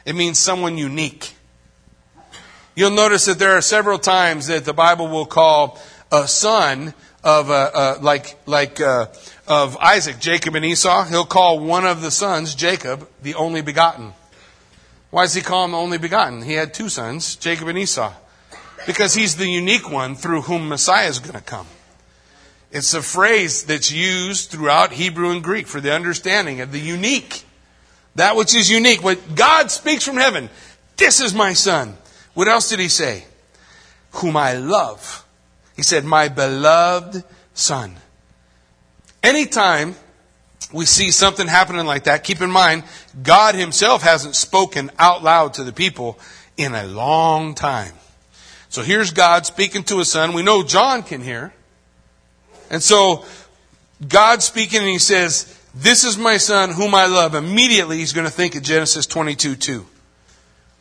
[0.06, 1.34] It means someone unique.
[2.76, 5.80] You'll notice that there are several times that the Bible will call
[6.12, 9.08] a son of uh, like like uh,
[9.48, 14.14] of Isaac, Jacob and Esau, he'll call one of the sons, Jacob, the only begotten.
[15.10, 16.42] Why does he call him the only begotten?
[16.42, 18.14] He had two sons, Jacob and Esau.
[18.86, 21.68] Because he's the unique one through whom Messiah is going to come.
[22.72, 27.44] It's a phrase that's used throughout Hebrew and Greek for the understanding of the unique.
[28.16, 29.04] That which is unique.
[29.04, 30.50] What God speaks from heaven.
[30.98, 31.98] This is my son.
[32.34, 33.26] What else did he say?
[34.14, 35.26] Whom I love.
[35.76, 37.96] He said, my beloved son.
[39.22, 39.96] Anytime
[40.72, 42.84] we see something happening like that, keep in mind,
[43.22, 46.20] God Himself hasn't spoken out loud to the people
[46.58, 47.94] in a long time.
[48.74, 50.34] So here's God speaking to His Son.
[50.34, 51.54] We know John can hear.
[52.72, 53.24] And so
[54.08, 57.36] God speaking and He says, This is my Son whom I love.
[57.36, 59.86] Immediately He's going to think of Genesis 22 2.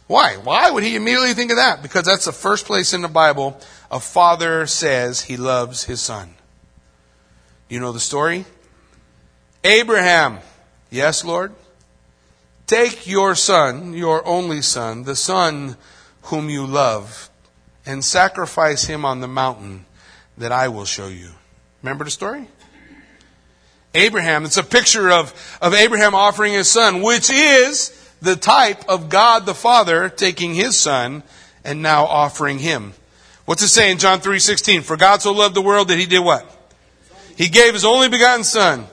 [0.06, 0.38] Why?
[0.42, 1.82] Why would He immediately think of that?
[1.82, 6.30] Because that's the first place in the Bible a father says he loves his son.
[7.68, 8.46] You know the story?
[9.62, 10.38] Abraham,
[10.90, 11.52] yes, Lord?
[12.66, 15.76] Take your son, your only son, the son
[16.22, 17.28] whom you love,
[17.84, 19.86] and sacrifice him on the mountain
[20.38, 21.30] that I will show you.
[21.82, 22.48] Remember the story?
[23.94, 27.90] Abraham, it's a picture of, of Abraham offering his son, which is
[28.22, 31.22] the type of God the Father taking his son
[31.64, 32.94] and now offering him.
[33.44, 34.82] What's it say in John 3:16?
[34.82, 36.48] For God so loved the world that he did what?
[37.36, 38.86] He gave his only begotten son.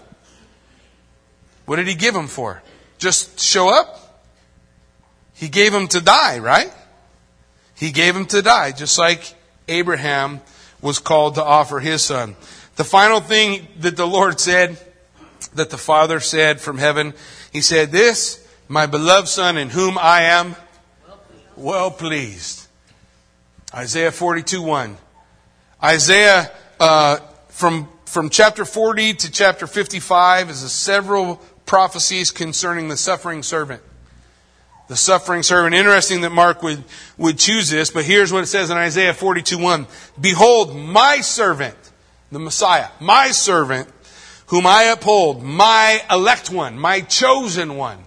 [1.65, 2.61] What did he give him for?
[2.97, 4.25] Just show up?
[5.35, 6.73] He gave him to die, right?
[7.79, 9.33] He gave him to die, just like
[9.67, 10.41] Abraham
[10.81, 12.35] was called to offer his son.
[12.75, 14.77] The final thing that the Lord said,
[15.55, 17.13] that the Father said from heaven,
[17.51, 20.55] He said, This, my beloved Son, in whom I am
[21.55, 22.67] well pleased.
[23.73, 24.97] Isaiah 42 1.
[25.81, 31.35] Isaiah, uh, from from chapter 40 to chapter 55 is a several
[31.67, 33.83] prophecies concerning the suffering servant.
[34.89, 35.75] The suffering servant.
[35.75, 36.83] Interesting that Mark would,
[37.17, 39.87] would choose this, but here's what it says in Isaiah 42 1.
[40.19, 41.77] Behold, my servant,
[42.31, 43.87] the Messiah, my servant,
[44.47, 47.99] whom I uphold, my elect one, my chosen one,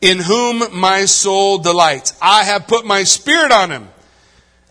[0.00, 2.18] in whom my soul delights.
[2.20, 3.88] I have put my spirit on him,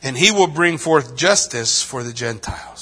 [0.04, 2.77] and he will bring forth justice for the Gentiles.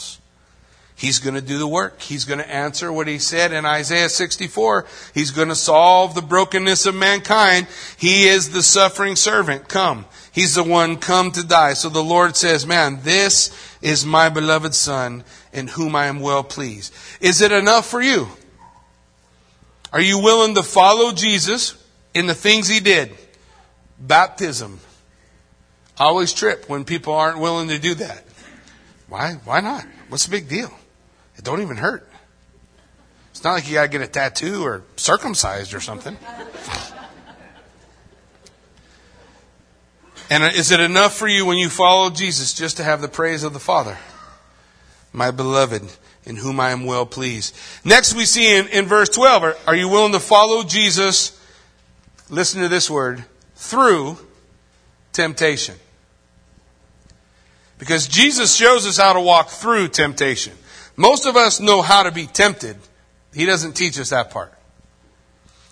[0.98, 2.02] He's going to do the work.
[2.02, 4.86] He's going to answer what he said in Isaiah 64.
[5.14, 7.68] He's going to solve the brokenness of mankind.
[7.98, 9.68] He is the suffering servant.
[9.68, 10.06] Come.
[10.32, 11.74] He's the one come to die.
[11.74, 16.44] So the Lord says, man, this is my beloved son in whom I am well
[16.44, 16.94] pleased.
[17.20, 18.30] Is it enough for you?
[19.92, 21.82] Are you willing to follow Jesus
[22.14, 23.14] in the things he did?
[24.00, 24.80] Baptism.
[25.98, 28.26] I always trip when people aren't willing to do that.
[29.08, 29.34] Why?
[29.46, 29.86] Why not?
[30.10, 30.74] What's the big deal?
[31.38, 32.10] It don't even hurt.
[33.32, 36.18] It's not like you got to get a tattoo or circumcised or something.
[40.30, 43.44] And is it enough for you when you follow Jesus just to have the praise
[43.44, 43.98] of the Father?
[45.14, 45.84] My beloved,
[46.26, 47.56] in whom I am well pleased.
[47.84, 51.40] Next, we see in, in verse 12 are, are you willing to follow Jesus?
[52.30, 53.24] Listen to this word
[53.56, 54.18] through
[55.14, 55.76] temptation.
[57.78, 60.54] Because Jesus shows us how to walk through temptation.
[60.96, 62.78] Most of us know how to be tempted.
[63.34, 64.54] He doesn't teach us that part.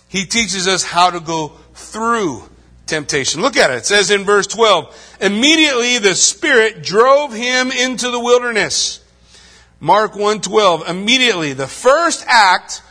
[0.10, 2.44] He teaches us how to go through
[2.86, 3.42] temptation.
[3.42, 3.78] Look at it.
[3.78, 9.00] It says in verse 12, immediately the Spirit drove him into the wilderness.
[9.84, 12.82] Mark 1:12 immediately the first act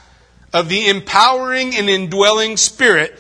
[0.53, 3.18] of the empowering and indwelling spirit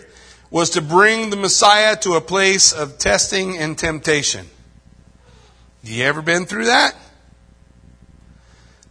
[0.50, 4.50] was to bring the Messiah to a place of testing and temptation.
[5.82, 6.94] You ever been through that?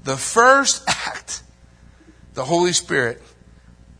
[0.03, 1.43] The first act,
[2.33, 3.21] the Holy Spirit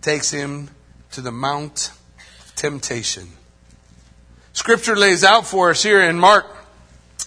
[0.02, 0.70] takes him
[1.12, 1.92] to the Mount
[2.40, 3.30] of Temptation.
[4.54, 6.46] Scripture lays out for us here in Mark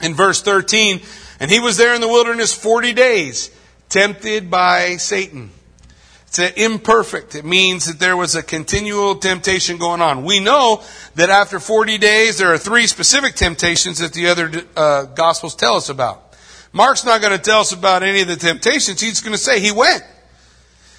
[0.03, 1.01] in verse 13,
[1.41, 3.51] and he was there in the wilderness 40 days,
[3.89, 5.51] tempted by Satan.
[6.27, 7.37] It's an imperfect.
[7.37, 10.25] It means that there was a continual temptation going on.
[10.25, 10.83] We know
[11.15, 15.77] that after 40 days, there are three specific temptations that the other uh, Gospels tell
[15.77, 16.24] us about.
[16.75, 19.01] Mark's not going to tell us about any of the temptations.
[19.01, 20.03] He's going to say he went.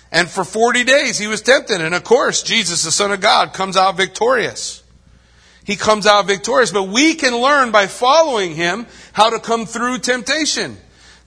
[0.10, 1.82] And for 40 days he was tempted.
[1.82, 4.84] And of course, Jesus, the Son of God, comes out victorious.
[5.66, 6.72] He comes out victorious.
[6.72, 10.78] But we can learn by following him how to come through temptation.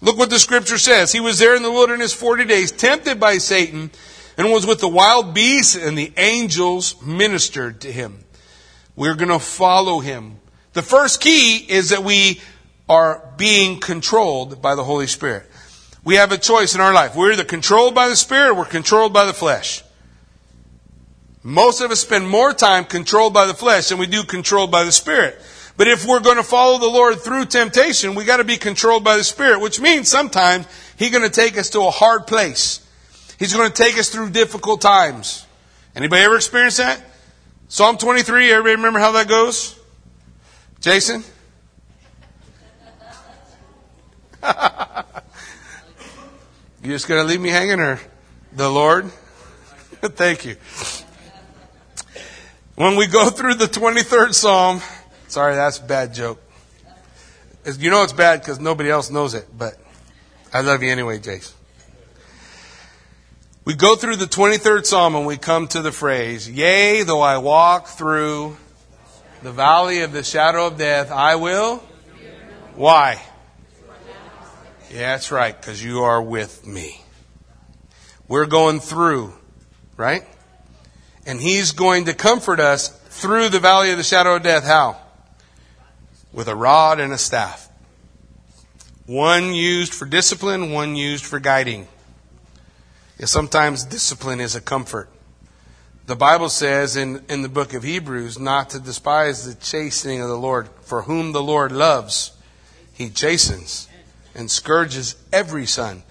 [0.01, 1.13] Look what the scripture says.
[1.13, 3.91] He was there in the wilderness 40 days, tempted by Satan,
[4.39, 8.25] and was with the wild beasts, and the angels ministered to him.
[8.97, 10.41] We're going to follow him.
[10.73, 12.41] The first key is that we
[12.89, 15.49] are being controlled by the Holy Spirit.
[16.05, 17.15] We have a choice in our life.
[17.15, 19.83] We're either controlled by the Spirit or we're controlled by the flesh.
[21.43, 24.85] Most of us spend more time controlled by the flesh than we do controlled by
[24.85, 25.41] the Spirit.
[25.77, 29.05] But if we're going to follow the Lord through temptation, we got to be controlled
[29.05, 32.85] by the Spirit, which means sometimes He's going to take us to a hard place.
[33.39, 35.47] He's going to take us through difficult times.
[35.95, 37.01] Anybody ever experienced that?
[37.69, 39.79] Psalm 23, everybody remember how that goes?
[40.81, 41.23] Jason?
[46.83, 48.01] you just going to leave me hanging or
[48.53, 49.07] the Lord?
[50.03, 50.57] Thank you.
[52.77, 54.81] When we go through the 23rd Psalm,
[55.29, 56.43] Sorry, that's a bad joke.
[57.79, 59.75] You know it's bad because nobody else knows it, but
[60.55, 61.53] I love you anyway, Jace.
[63.67, 67.37] We go through the 23rd Psalm and we come to the phrase, Yea, though I
[67.37, 68.57] walk through
[69.43, 71.83] the valley of the shadow of death, I will.
[72.75, 73.21] Why?
[74.91, 77.03] Yeah, that's right, because you are with me.
[78.27, 79.35] We're going through,
[79.97, 80.25] right?
[81.27, 84.65] And He's going to comfort us through the valley of the shadow of death.
[84.65, 84.99] How?
[86.33, 87.69] with a rod and a staff.
[89.07, 91.89] One used for discipline, one used for guiding.
[93.19, 95.09] Yeah, sometimes discipline is a comfort.
[96.07, 100.29] The Bible says in, in the book of Hebrews not to despise the chastening of
[100.29, 102.33] the Lord, for whom the Lord loves,
[102.93, 103.88] he chastens
[104.39, 106.03] and scourges every son.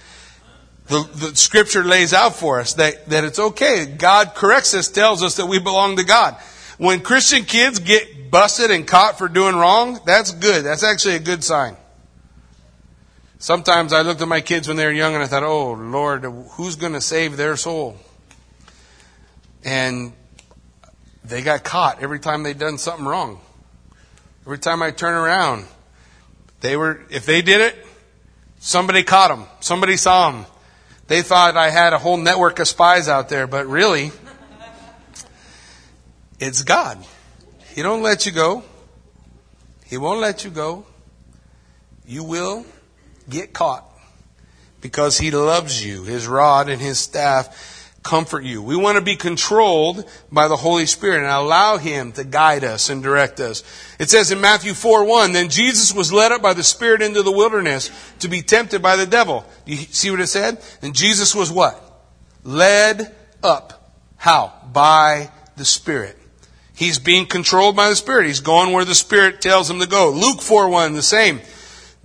[0.87, 3.85] The, the scripture lays out for us that, that it's okay.
[3.85, 6.35] God corrects us, tells us that we belong to God.
[6.77, 10.63] When Christian kids get busted and caught for doing wrong, that's good.
[10.63, 11.77] That's actually a good sign.
[13.39, 16.23] Sometimes I looked at my kids when they were young and I thought, oh, Lord,
[16.23, 17.97] who's going to save their soul?
[19.63, 20.13] And
[21.23, 23.39] they got caught every time they'd done something wrong.
[24.45, 25.65] Every time I turn around,
[26.61, 27.86] they were, if they did it,
[28.67, 29.45] somebody caught him.
[29.61, 30.45] Somebody saw him.
[31.07, 34.11] They thought I had a whole network of spies out there, but really,
[36.37, 37.03] it's God.
[37.73, 38.65] He don't let you go.
[39.85, 40.85] He won't let you go.
[42.05, 42.65] You will
[43.29, 43.85] get caught
[44.81, 46.03] because he loves you.
[46.03, 47.76] His rod and his staff
[48.07, 48.61] comfort you.
[48.63, 52.89] We want to be controlled by the Holy Spirit and allow Him to guide us
[52.89, 53.63] and direct us.
[53.99, 57.21] It says in Matthew 4 1, then Jesus was led up by the Spirit into
[57.21, 59.45] the wilderness to be tempted by the devil.
[59.65, 60.63] You see what it said?
[60.81, 61.83] And Jesus was what?
[62.43, 63.93] Led up.
[64.15, 64.53] How?
[64.71, 66.17] By the Spirit.
[66.73, 68.27] He's being controlled by the Spirit.
[68.27, 70.11] He's going where the Spirit tells him to go.
[70.11, 71.41] Luke 4 1, the same.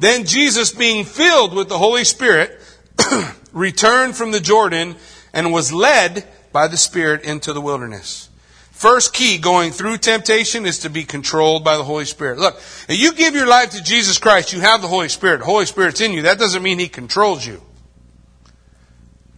[0.01, 2.59] Then Jesus, being filled with the Holy Spirit,
[3.53, 4.97] returned from the Jordan
[5.33, 8.29] and was led by the Spirit into the wilderness.
[8.71, 12.39] First key going through temptation is to be controlled by the Holy Spirit.
[12.39, 15.39] Look, if you give your life to Jesus Christ, you have the Holy Spirit.
[15.39, 16.23] The Holy Spirit's in you.
[16.23, 17.63] That doesn't mean He controls you.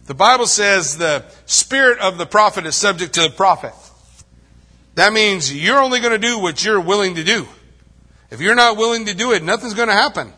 [0.05, 3.73] The Bible says the spirit of the prophet is subject to the prophet.
[4.95, 7.47] That means you're only going to do what you're willing to do.
[8.31, 10.33] If you're not willing to do it, nothing's going to happen.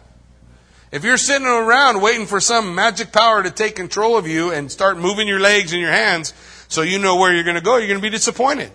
[0.91, 4.71] If you're sitting around waiting for some magic power to take control of you and
[4.71, 6.33] start moving your legs and your hands
[6.69, 8.71] so you know where you're going to go, you're going to be disappointed.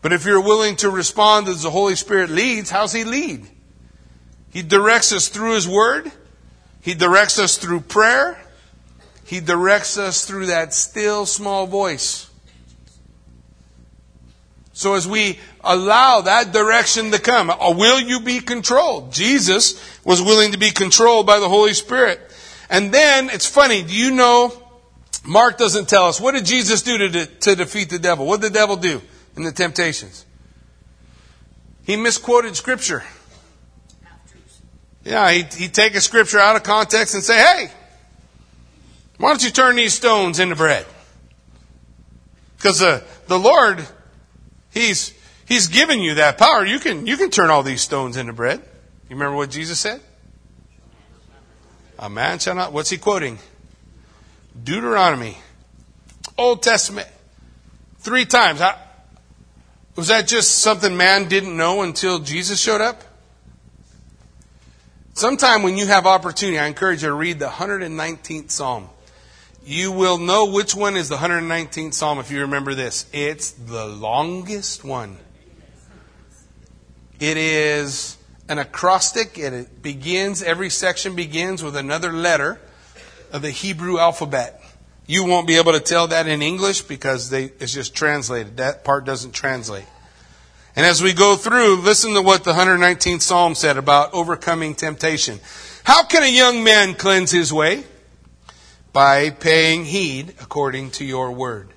[0.00, 3.46] But if you're willing to respond as the Holy Spirit leads, how's He lead?
[4.50, 6.10] He directs us through His Word.
[6.80, 8.42] He directs us through prayer.
[9.24, 12.29] He directs us through that still small voice.
[14.80, 19.12] So as we allow that direction to come, uh, will you be controlled?
[19.12, 22.18] Jesus was willing to be controlled by the Holy Spirit.
[22.70, 24.54] And then, it's funny, do you know,
[25.22, 28.24] Mark doesn't tell us, what did Jesus do to, to defeat the devil?
[28.24, 29.02] What did the devil do
[29.36, 30.24] in the temptations?
[31.84, 33.04] He misquoted scripture.
[35.04, 37.70] Yeah, he'd, he'd take a scripture out of context and say, hey,
[39.18, 40.86] why don't you turn these stones into bread?
[42.56, 43.86] Because uh, the Lord,
[44.72, 45.14] He's
[45.50, 46.64] He's given you that power.
[46.64, 48.60] You can you can turn all these stones into bread.
[49.08, 50.00] You remember what Jesus said?
[51.98, 52.72] A man shall not.
[52.72, 53.40] What's he quoting?
[54.62, 55.36] Deuteronomy,
[56.38, 57.08] Old Testament,
[57.98, 58.62] three times.
[59.96, 63.02] Was that just something man didn't know until Jesus showed up?
[65.14, 68.88] Sometime when you have opportunity, I encourage you to read the 119th Psalm.
[69.64, 73.06] You will know which one is the 119th Psalm if you remember this.
[73.12, 75.18] It's the longest one.
[77.18, 78.16] It is
[78.48, 82.58] an acrostic, and it begins, every section begins with another letter
[83.32, 84.60] of the Hebrew alphabet.
[85.06, 88.56] You won't be able to tell that in English because they, it's just translated.
[88.56, 89.86] That part doesn't translate.
[90.74, 95.40] And as we go through, listen to what the 119th Psalm said about overcoming temptation.
[95.84, 97.84] How can a young man cleanse his way?
[98.92, 101.68] By paying heed according to your word.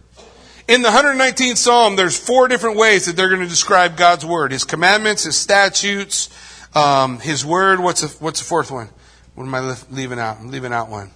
[0.68, 4.52] In the 119th Psalm, there's four different ways that they're going to describe God's word.
[4.52, 6.30] His commandments, His statutes,
[6.76, 7.80] um, His word.
[7.80, 8.90] What's the, what's the fourth one?
[9.36, 10.40] What am I leaving out?
[10.40, 11.12] I'm leaving out one.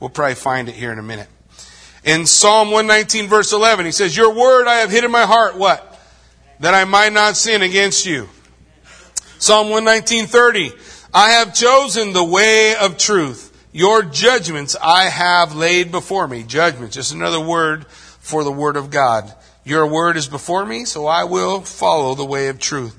[0.00, 1.28] We'll probably find it here in a minute.
[2.04, 5.56] In Psalm 119 verse 11, he says, Your word I have hid in my heart.
[5.56, 5.96] What?
[6.60, 8.28] that I might not sin against you.
[9.38, 10.72] Psalm 119:30
[11.12, 13.45] I have chosen the way of truth.
[13.76, 16.44] Your judgments I have laid before me.
[16.44, 19.30] Judgment, just another word for the word of God.
[19.64, 22.96] Your word is before me, so I will follow the way of truth.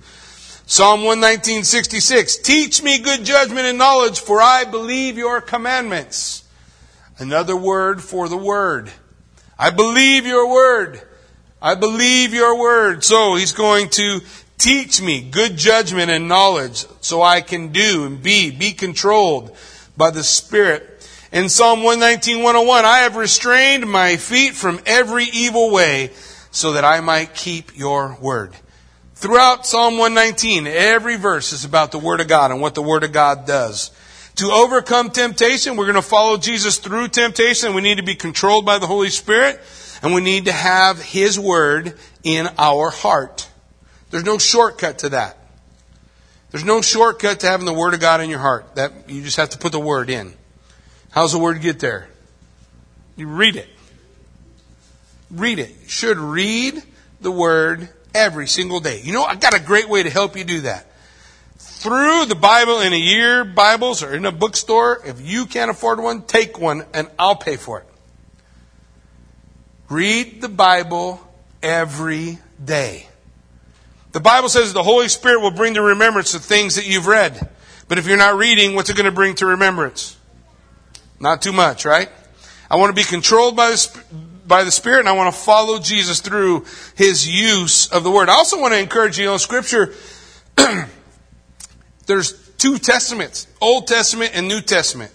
[0.67, 6.43] Psalm 119:66 Teach me good judgment and knowledge, for I believe your commandments.
[7.17, 8.91] Another word for the word.
[9.57, 11.01] I believe your word.
[11.59, 13.03] I believe your word.
[13.03, 14.21] So he's going to
[14.59, 19.57] teach me good judgment and knowledge so I can do and be, be controlled
[19.97, 20.93] by the Spirit.
[21.31, 26.11] In Psalm 119, 101, I have restrained my feet from every evil way
[26.51, 28.55] so that I might keep your word.
[29.15, 33.03] Throughout Psalm 119, every verse is about the Word of God and what the Word
[33.03, 33.91] of God does.
[34.35, 37.73] To overcome temptation, we're going to follow Jesus through temptation.
[37.73, 39.59] We need to be controlled by the Holy Spirit.
[40.03, 43.49] And we need to have His Word in our heart.
[44.11, 45.37] There's no shortcut to that.
[46.57, 48.73] There's no shortcut to having the Word of God in your heart.
[48.77, 50.33] That you just have to put the Word in.
[51.11, 52.09] How's the Word get there?
[53.15, 53.69] You read it.
[55.29, 55.69] Read it.
[55.69, 56.81] You should read
[57.21, 59.01] the Word every single day.
[59.03, 60.87] You know, I got a great way to help you do that.
[61.59, 65.99] Through the Bible in a year Bibles or in a bookstore, if you can't afford
[65.99, 67.87] one, take one and I'll pay for it.
[69.89, 71.21] Read the Bible
[71.61, 73.05] every day.
[74.17, 77.51] The Bible says the Holy Spirit will bring to remembrance the things that you've read.
[77.87, 80.17] But if you're not reading, what's it going to bring to remembrance?
[81.19, 82.09] Not too much, right?
[82.67, 84.03] I want to be controlled by the,
[84.47, 86.65] by the Spirit and I want to follow Jesus through
[86.95, 88.27] His use of the Word.
[88.27, 89.93] I also want to encourage you, you know, Scripture,
[92.07, 95.11] there's two testaments, Old Testament and New Testament.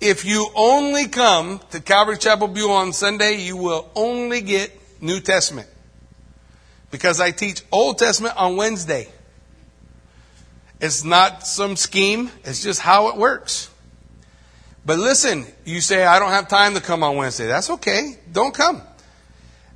[0.00, 4.72] If you only come to Calvary Chapel Buell on Sunday, you will only get
[5.02, 5.68] New Testament.
[6.90, 9.08] Because I teach Old Testament on Wednesday.
[10.80, 13.70] It's not some scheme, it's just how it works.
[14.84, 17.46] But listen, you say, I don't have time to come on Wednesday.
[17.46, 18.18] That's okay.
[18.32, 18.82] Don't come.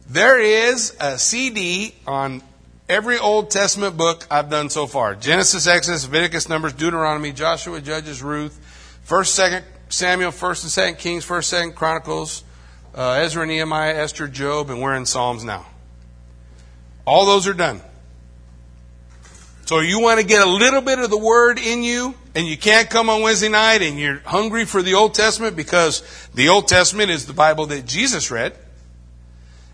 [0.08, 2.42] There is a CD on
[2.88, 8.22] every Old Testament book I've done so far Genesis, Exodus, Leviticus, Numbers, Deuteronomy, Joshua, Judges,
[8.22, 8.58] Ruth,
[9.06, 12.44] 1st, 2nd, Samuel, 1st and 2nd Kings, 1st, 2nd Chronicles,
[12.94, 15.66] uh, Ezra, Nehemiah, Esther, Job, and we're in Psalms now.
[17.06, 17.80] All those are done.
[19.66, 22.56] So you want to get a little bit of the Word in you, and you
[22.56, 26.02] can't come on Wednesday night, and you're hungry for the Old Testament because
[26.34, 28.54] the Old Testament is the Bible that Jesus read,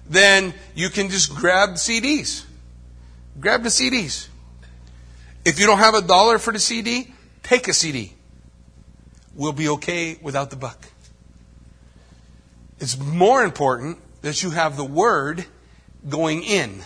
[0.09, 2.45] then you can just grab CDs.
[3.41, 4.29] Grab the CDs.
[5.45, 7.13] If you don't have a dollar for the CD,
[7.43, 8.15] take a CD
[9.35, 10.87] we'll be okay without the buck.
[12.79, 15.47] It's more important that you have the word
[16.09, 16.83] going in.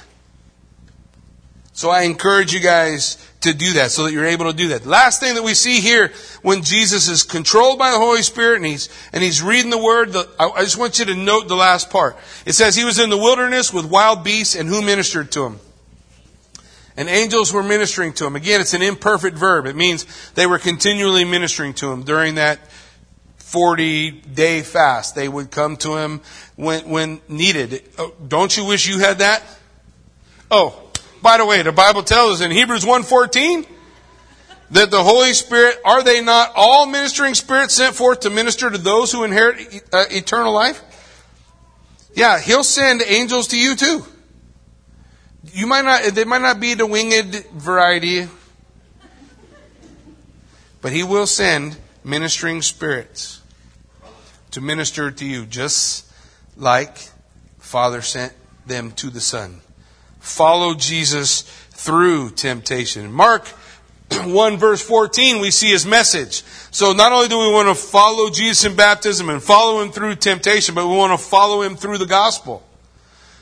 [1.74, 4.86] So I encourage you guys to do that so that you're able to do that.
[4.86, 6.12] Last thing that we see here
[6.42, 10.12] when Jesus is controlled by the Holy Spirit and he's, and he's reading the word,
[10.12, 12.16] the, I just want you to note the last part.
[12.46, 15.58] It says he was in the wilderness with wild beasts and who ministered to him?
[16.96, 18.36] And angels were ministering to him.
[18.36, 19.66] Again, it's an imperfect verb.
[19.66, 22.60] It means they were continually ministering to him during that
[23.38, 25.16] 40 day fast.
[25.16, 26.20] They would come to him
[26.54, 27.82] when, when needed.
[27.98, 29.42] Oh, don't you wish you had that?
[30.52, 30.83] Oh,
[31.24, 33.66] by the way, the Bible tells us in Hebrews 1.14
[34.72, 38.76] that the Holy Spirit, are they not all ministering spirits sent forth to minister to
[38.76, 40.82] those who inherit uh, eternal life?
[42.14, 44.04] Yeah, He'll send angels to you too.
[45.50, 48.28] You might not, they might not be the winged variety,
[50.82, 53.40] but He will send ministering spirits
[54.50, 56.04] to minister to you, just
[56.54, 56.98] like
[57.58, 58.34] Father sent
[58.66, 59.62] them to the Son.
[60.24, 63.12] Follow Jesus through temptation.
[63.12, 63.46] Mark
[64.10, 66.42] 1 verse 14, we see his message.
[66.70, 70.16] So not only do we want to follow Jesus in baptism and follow him through
[70.16, 72.66] temptation, but we want to follow him through the gospel.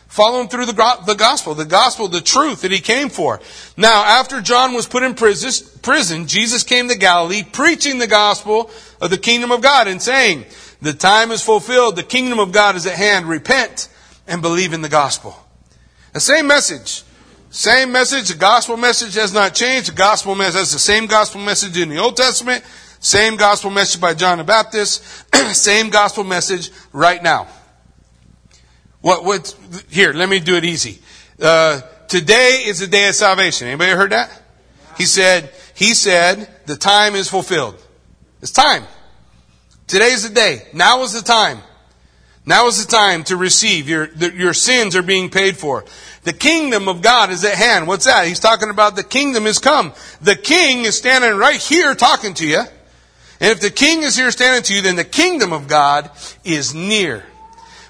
[0.08, 3.40] Follow him through the, the gospel, the gospel, the truth that he came for.
[3.76, 8.70] Now, after John was put in prison, Jesus came to Galilee preaching the gospel
[9.00, 10.46] of the kingdom of God and saying,
[10.82, 13.88] the time is fulfilled, the kingdom of God is at hand, repent
[14.26, 15.41] and believe in the gospel.
[16.12, 17.04] The same message.
[17.50, 18.28] Same message.
[18.28, 19.90] The gospel message has not changed.
[19.90, 22.64] The gospel message has the same gospel message in the Old Testament.
[23.00, 25.02] Same gospel message by John the Baptist.
[25.54, 27.48] same gospel message right now.
[29.00, 29.56] What, what,
[29.90, 31.00] here, let me do it easy.
[31.40, 33.66] Uh, today is the day of salvation.
[33.66, 34.30] Anybody heard that?
[34.96, 37.82] He said, he said, the time is fulfilled.
[38.40, 38.84] It's time.
[39.88, 40.62] Today's the day.
[40.72, 41.58] Now is the time.
[42.44, 43.88] Now is the time to receive.
[43.88, 45.84] Your, your sins are being paid for.
[46.24, 47.86] The kingdom of God is at hand.
[47.86, 48.26] What's that?
[48.26, 49.92] He's talking about the kingdom is come.
[50.20, 52.62] The king is standing right here talking to you.
[53.40, 56.10] And if the king is here standing to you, then the kingdom of God
[56.44, 57.24] is near.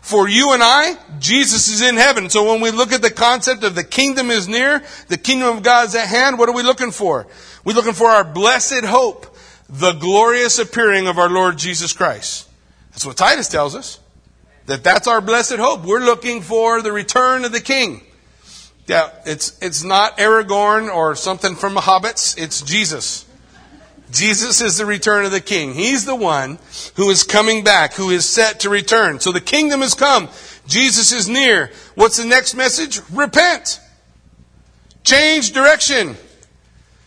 [0.02, 2.28] For you and I, Jesus is in heaven.
[2.28, 5.62] So when we look at the concept of the kingdom is near, the kingdom of
[5.62, 7.26] God is at hand, what are we looking for?
[7.64, 9.36] We're looking for our blessed hope,
[9.68, 12.48] the glorious appearing of our Lord Jesus Christ.
[12.90, 14.00] That's what Titus tells us.
[14.72, 15.84] That that's our blessed hope.
[15.84, 18.00] We're looking for the return of the king.
[18.86, 22.42] Yeah, it's, it's not Aragorn or something from the Hobbits.
[22.42, 23.26] It's Jesus.
[24.10, 25.74] Jesus is the return of the king.
[25.74, 26.58] He's the one
[26.96, 29.20] who is coming back, who is set to return.
[29.20, 30.30] So the kingdom has come.
[30.66, 31.70] Jesus is near.
[31.94, 33.02] What's the next message?
[33.12, 33.78] Repent.
[35.04, 36.16] Change direction.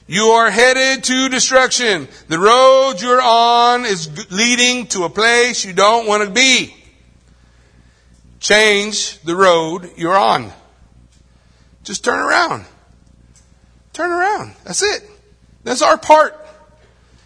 [0.06, 2.10] You are headed to destruction.
[2.28, 6.76] The road you're on is leading to a place you don't want to be.
[8.46, 10.52] Change the road you're on.
[11.84, 12.66] Just turn around.
[13.92, 14.54] Turn around.
[14.64, 15.02] That's it.
[15.64, 16.40] That's our part.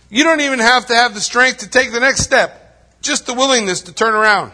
[0.09, 3.01] You don't even have to have the strength to take the next step.
[3.01, 4.53] Just the willingness to turn around.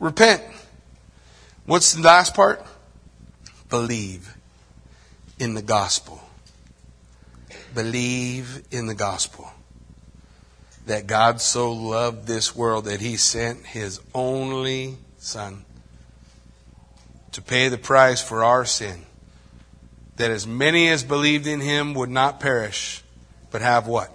[0.00, 0.42] Repent.
[1.64, 2.62] What's the last part?
[3.70, 4.36] Believe
[5.38, 6.20] in the gospel.
[7.74, 9.50] Believe in the gospel.
[10.84, 14.98] That God so loved this world that he sent his only
[15.28, 15.64] son
[17.32, 19.04] to pay the price for our sin,
[20.16, 23.02] that as many as believed in him would not perish,
[23.50, 24.10] but have what?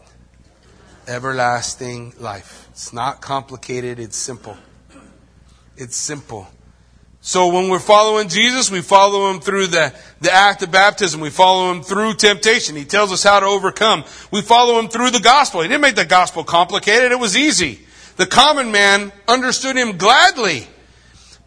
[1.08, 2.68] Everlasting life.
[2.72, 4.58] It's not complicated, it's simple.
[5.78, 6.48] It's simple.
[7.22, 11.22] So when we're following Jesus, we follow him through the, the act of baptism.
[11.22, 12.76] We follow him through temptation.
[12.76, 14.04] He tells us how to overcome.
[14.32, 15.62] We follow him through the gospel.
[15.62, 17.14] He didn't make the gospel complicated.
[17.14, 17.80] It was easy.
[18.18, 20.68] The common man understood him gladly.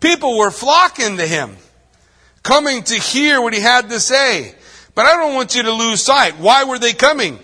[0.01, 1.57] People were flocking to him
[2.47, 4.55] coming to hear what he had to say.
[4.95, 6.39] But I don't want you to lose sight.
[6.39, 7.39] Why were they coming?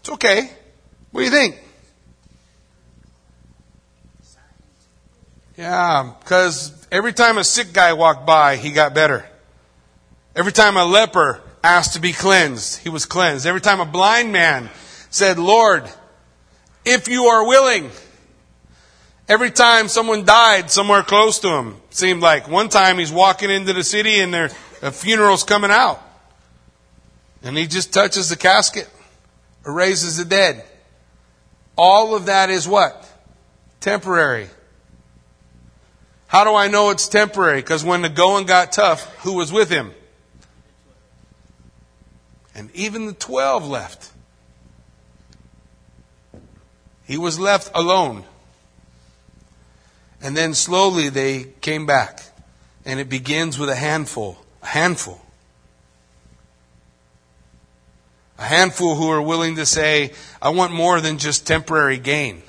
[0.00, 0.50] It's okay.
[1.12, 1.58] What do you think?
[5.56, 9.24] Yeah, because every time a sick guy walked by, he got better.
[10.34, 13.46] Every time a leper asked to be cleansed, he was cleansed.
[13.46, 14.68] Every time a blind man
[15.10, 15.88] said, Lord,
[16.84, 17.92] if you are willing,
[19.28, 23.72] Every time someone died somewhere close to him, seemed like one time he's walking into
[23.72, 24.50] the city and their
[24.82, 26.02] a funeral's coming out.
[27.42, 28.88] And he just touches the casket
[29.64, 30.62] or raises the dead.
[31.76, 33.10] All of that is what?
[33.80, 34.48] Temporary.
[36.26, 37.60] How do I know it's temporary?
[37.60, 39.92] Because when the going got tough, who was with him?
[42.54, 44.10] And even the twelve left.
[47.04, 48.24] He was left alone.
[50.24, 52.22] And then slowly they came back.
[52.86, 54.38] And it begins with a handful.
[54.62, 55.20] A handful.
[58.38, 62.42] A handful who are willing to say, I want more than just temporary gain.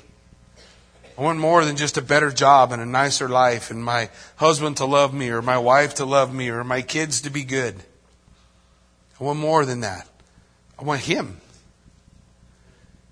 [1.18, 4.78] I want more than just a better job and a nicer life and my husband
[4.78, 7.76] to love me or my wife to love me or my kids to be good.
[9.20, 10.08] I want more than that.
[10.78, 11.40] I want Him.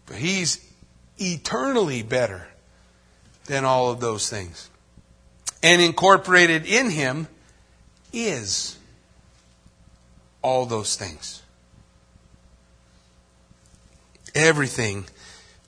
[0.07, 0.67] But He's
[1.19, 2.49] eternally better
[3.47, 4.71] than all of those things.
[5.63, 7.29] And incorporated in Him
[8.13, 8.79] is
[10.43, 11.43] all those things.
[14.35, 15.07] Everything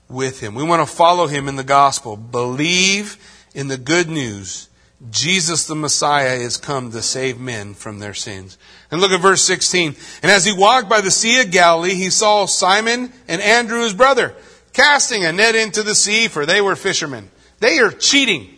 [0.09, 0.55] with him.
[0.55, 2.15] We want to follow him in the gospel.
[2.15, 3.17] Believe
[3.53, 4.69] in the good news.
[5.11, 8.57] Jesus the Messiah is come to save men from their sins.
[8.89, 9.95] And look at verse 16.
[10.23, 13.93] And as he walked by the Sea of Galilee, he saw Simon and Andrew his
[13.93, 14.33] brother
[14.73, 17.29] casting a net into the sea, for they were fishermen.
[17.59, 18.53] They are cheating.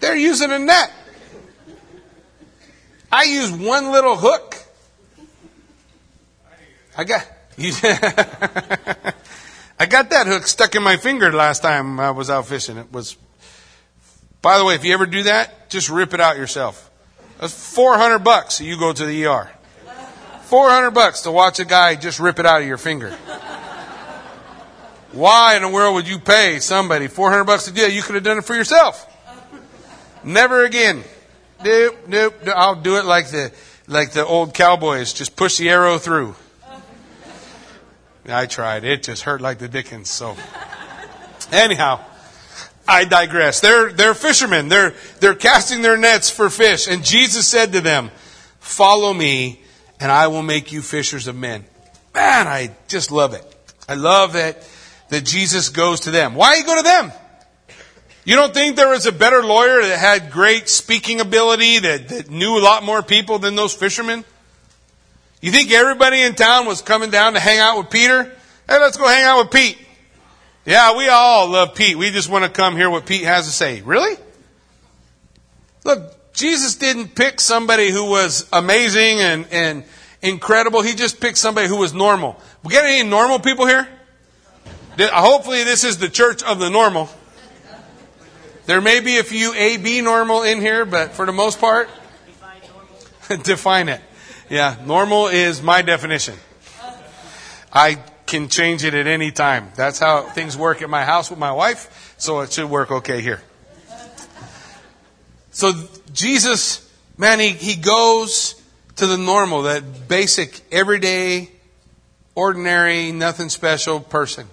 [0.00, 0.92] They're using a net.
[3.10, 4.56] I use one little hook
[6.96, 7.26] I got
[9.78, 12.78] I got that hook stuck in my finger last time I was out fishing.
[12.78, 13.16] It was.
[14.40, 16.90] By the way, if you ever do that, just rip it out yourself.
[17.40, 18.60] That's 400 bucks.
[18.60, 19.50] You go to the ER.
[20.42, 23.16] 400 bucks to watch a guy just rip it out of your finger.
[25.16, 27.92] Why in the world would you pay somebody 400 bucks do that?
[27.92, 29.12] You could have done it for yourself.
[30.22, 31.02] Never again.
[31.64, 32.34] Nope, nope.
[32.54, 33.52] I'll do it like the
[33.86, 35.12] like the old cowboys.
[35.12, 36.34] Just push the arrow through.
[38.28, 38.84] I tried.
[38.84, 40.10] It just hurt like the dickens.
[40.10, 40.36] So,
[41.52, 42.00] anyhow,
[42.88, 43.60] I digress.
[43.60, 44.68] They're, they're fishermen.
[44.68, 46.88] They're, they're casting their nets for fish.
[46.88, 48.10] And Jesus said to them,
[48.58, 49.60] follow me
[50.00, 51.64] and I will make you fishers of men.
[52.14, 53.44] Man, I just love it.
[53.88, 54.68] I love that,
[55.08, 56.34] that Jesus goes to them.
[56.34, 57.12] Why you go to them?
[58.24, 62.30] You don't think there was a better lawyer that had great speaking ability, that, that
[62.30, 64.24] knew a lot more people than those fishermen?
[65.40, 68.24] You think everybody in town was coming down to hang out with Peter?
[68.68, 69.78] Hey, let's go hang out with Pete.
[70.64, 71.96] Yeah, we all love Pete.
[71.96, 73.80] We just want to come hear what Pete has to say.
[73.82, 74.16] Really?
[75.84, 79.84] Look, Jesus didn't pick somebody who was amazing and, and
[80.20, 80.82] incredible.
[80.82, 82.40] He just picked somebody who was normal.
[82.64, 83.88] We got any normal people here?
[84.98, 87.10] Uh, hopefully this is the church of the normal.
[88.64, 91.88] There may be a few AB normal in here, but for the most part,
[93.42, 94.00] define it.
[94.48, 96.34] Yeah, normal is my definition.
[97.72, 99.70] I can change it at any time.
[99.76, 103.20] That's how things work at my house with my wife, so it should work okay
[103.20, 103.42] here.
[105.50, 105.72] So
[106.12, 108.60] Jesus, man, he, he goes
[108.96, 111.50] to the normal, that basic, everyday,
[112.34, 114.48] ordinary, nothing special person.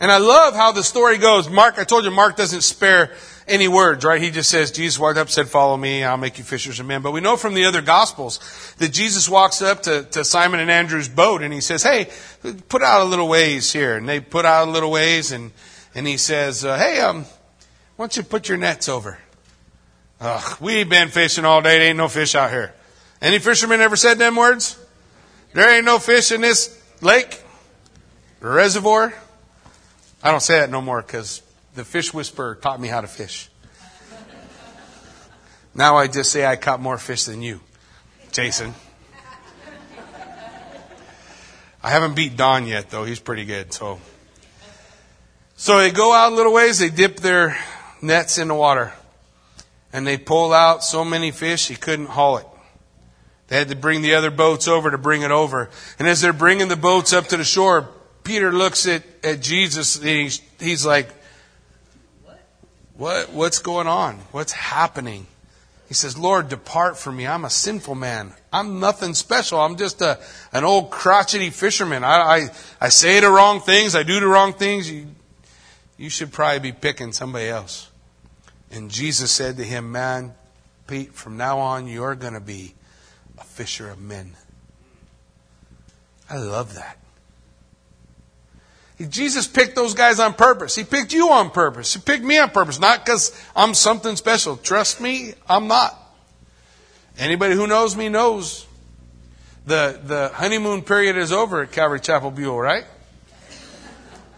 [0.00, 1.48] And I love how the story goes.
[1.48, 3.12] Mark, I told you, Mark doesn't spare
[3.46, 4.20] any words, right?
[4.20, 7.00] He just says, Jesus walked up, said, follow me, I'll make you fishers of men.
[7.02, 10.70] But we know from the other gospels that Jesus walks up to, to Simon and
[10.70, 12.08] Andrew's boat and he says, hey,
[12.68, 13.96] put out a little ways here.
[13.96, 15.52] And they put out a little ways and,
[15.94, 17.24] and he says, uh, hey, um,
[17.96, 19.18] why don't you put your nets over?
[20.20, 21.78] Ugh, we've been fishing all day.
[21.78, 22.74] There ain't no fish out here.
[23.20, 24.78] Any fishermen ever said them words?
[25.52, 27.40] There ain't no fish in this lake,
[28.40, 29.14] reservoir.
[30.24, 31.42] I don't say that no more because
[31.74, 33.50] the fish whisperer taught me how to fish.
[35.74, 37.60] Now I just say I caught more fish than you,
[38.32, 38.72] Jason.
[41.82, 43.04] I haven't beat Don yet, though.
[43.04, 43.74] He's pretty good.
[43.74, 44.00] So,
[45.56, 46.78] so they go out a little ways.
[46.78, 47.58] They dip their
[48.00, 48.94] nets in the water,
[49.92, 52.46] and they pull out so many fish he couldn't haul it.
[53.48, 55.68] They had to bring the other boats over to bring it over.
[55.98, 57.90] And as they're bringing the boats up to the shore,
[58.24, 61.08] Peter looks at, at Jesus and he's, he's like,
[62.96, 64.16] what, what's going on?
[64.32, 65.26] What's happening?
[65.88, 67.26] He says, Lord, depart from me.
[67.26, 68.32] I'm a sinful man.
[68.52, 69.60] I'm nothing special.
[69.60, 70.18] I'm just a,
[70.52, 72.02] an old crotchety fisherman.
[72.02, 72.48] I, I,
[72.80, 73.94] I say the wrong things.
[73.94, 74.90] I do the wrong things.
[74.90, 75.08] You,
[75.98, 77.90] you should probably be picking somebody else.
[78.70, 80.34] And Jesus said to him, Man,
[80.86, 82.74] Pete, from now on, you're going to be
[83.38, 84.34] a fisher of men.
[86.30, 86.98] I love that.
[89.00, 90.76] Jesus picked those guys on purpose.
[90.76, 91.94] He picked you on purpose.
[91.94, 94.56] He picked me on purpose, not because I'm something special.
[94.56, 96.00] Trust me, I'm not.
[97.18, 98.66] Anybody who knows me knows
[99.66, 102.84] the, the honeymoon period is over at Calvary Chapel Buell, right?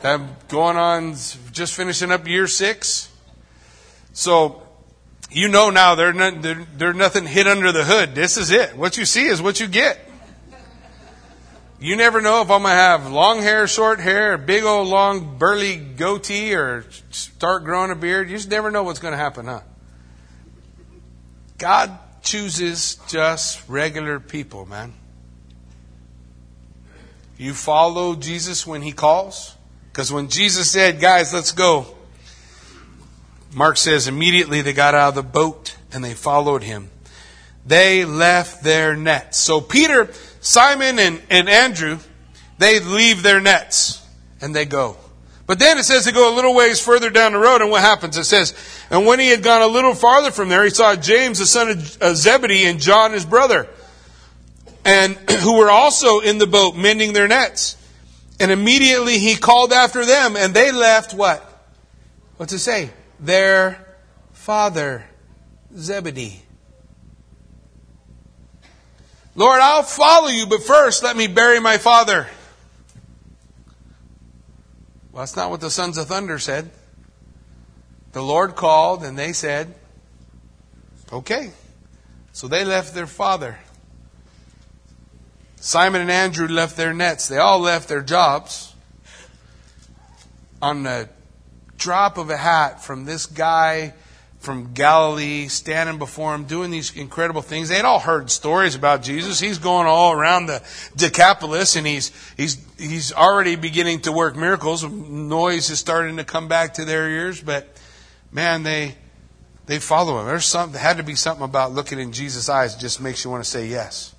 [0.03, 1.15] I'm going on,
[1.53, 3.11] just finishing up year six.
[4.13, 4.63] So,
[5.31, 8.15] you know now there's there, there's nothing hid under the hood.
[8.15, 8.77] This is it.
[8.77, 9.99] What you see is what you get.
[11.79, 15.37] You never know if I'm going to have long hair, short hair, big old long
[15.37, 18.31] burly goatee, or start growing a beard.
[18.31, 19.61] You just never know what's going to happen, huh?
[21.59, 24.95] God chooses just regular people, man.
[27.37, 29.55] You follow Jesus when he calls?
[29.93, 31.87] Because when Jesus said, guys, let's go,
[33.55, 36.91] Mark says immediately they got out of the boat and they followed him.
[37.67, 39.39] They left their nets.
[39.39, 40.11] So Peter,
[40.47, 41.99] Simon, and, and Andrew,
[42.59, 44.07] they leave their nets
[44.41, 44.97] and they go.
[45.45, 47.81] But then it says they go a little ways further down the road, and what
[47.81, 48.17] happens?
[48.17, 48.55] It says,
[48.89, 51.71] And when he had gone a little farther from there, he saw James, the son
[51.71, 53.69] of Zebedee, and John, his brother,
[54.85, 57.77] and who were also in the boat mending their nets.
[58.39, 61.43] And immediately he called after them, and they left what?
[62.37, 62.91] What's it say?
[63.19, 63.85] Their
[64.33, 65.07] father,
[65.77, 66.46] Zebedee.
[69.37, 72.27] Lord, I'll follow you, but first let me bury my father.
[75.13, 76.71] Well, that's not what the sons of thunder said.
[78.13, 79.75] The Lord called and they said,
[81.13, 81.51] okay.
[82.33, 83.59] So they left their father.
[85.57, 87.29] Simon and Andrew left their nets.
[87.29, 88.75] They all left their jobs.
[90.63, 91.11] On the
[91.77, 93.93] drop of a hat from this guy
[94.47, 97.69] from Galilee standing before him, doing these incredible things.
[97.69, 99.41] They'd all heard stories about Jesus.
[99.41, 100.63] He's going all around the
[100.95, 104.85] Decapolis and he's, he's, he's already beginning to work miracles.
[104.85, 107.67] Noise is starting to come back to their ears, but
[108.31, 108.95] man, they,
[109.67, 110.27] they follow him.
[110.27, 113.25] There's something, there had to be something about looking in Jesus' eyes that just makes
[113.25, 114.15] you want to say yes.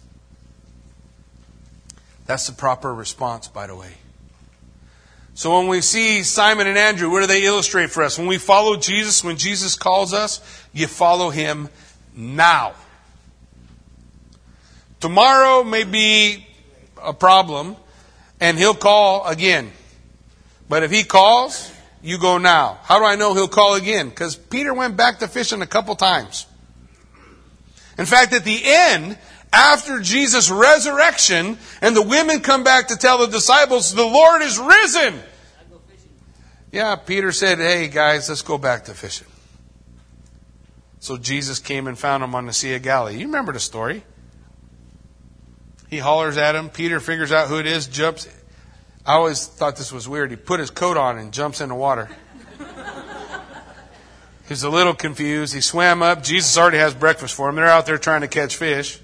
[2.25, 3.93] That's the proper response, by the way.
[5.38, 8.17] So when we see Simon and Andrew, what do they illustrate for us?
[8.17, 10.41] When we follow Jesus, when Jesus calls us,
[10.73, 11.69] you follow him
[12.15, 12.73] now.
[14.99, 16.43] Tomorrow may be
[16.99, 17.75] a problem,
[18.39, 19.71] and he'll call again.
[20.69, 21.71] But if he calls,
[22.01, 22.79] you go now.
[22.81, 24.09] How do I know he'll call again?
[24.09, 26.47] Because Peter went back to fishing a couple times.
[27.99, 29.19] In fact, at the end,
[29.51, 34.59] after Jesus' resurrection, and the women come back to tell the disciples, the Lord is
[34.59, 35.19] risen.
[36.71, 39.27] Yeah, Peter said, hey guys, let's go back to fishing.
[40.99, 43.17] So Jesus came and found them on the Sea of Galilee.
[43.17, 44.03] You remember the story.
[45.89, 46.69] He hollers at him.
[46.69, 48.27] Peter figures out who it is, jumps.
[49.05, 50.31] I always thought this was weird.
[50.31, 52.09] He put his coat on and jumps in the water.
[54.49, 55.53] He's a little confused.
[55.53, 56.23] He swam up.
[56.23, 57.55] Jesus already has breakfast for him.
[57.55, 58.99] They're out there trying to catch fish.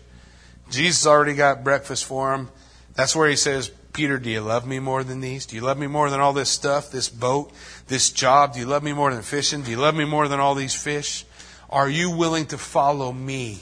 [0.70, 2.50] Jesus already got breakfast for him.
[2.96, 5.46] That's where he says, Peter, do you love me more than these?
[5.46, 7.52] Do you love me more than all this stuff, this boat,
[7.88, 8.54] this job?
[8.54, 9.62] Do you love me more than fishing?
[9.62, 11.26] Do you love me more than all these fish?
[11.70, 13.60] Are you willing to follow me?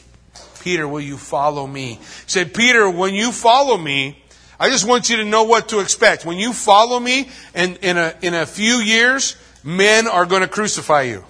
[0.62, 1.96] Peter, will you follow me?
[1.96, 4.24] He said, Peter, when you follow me,
[4.60, 6.24] I just want you to know what to expect.
[6.24, 10.48] When you follow me, and in a, in a few years, men are going to
[10.48, 11.26] crucify you.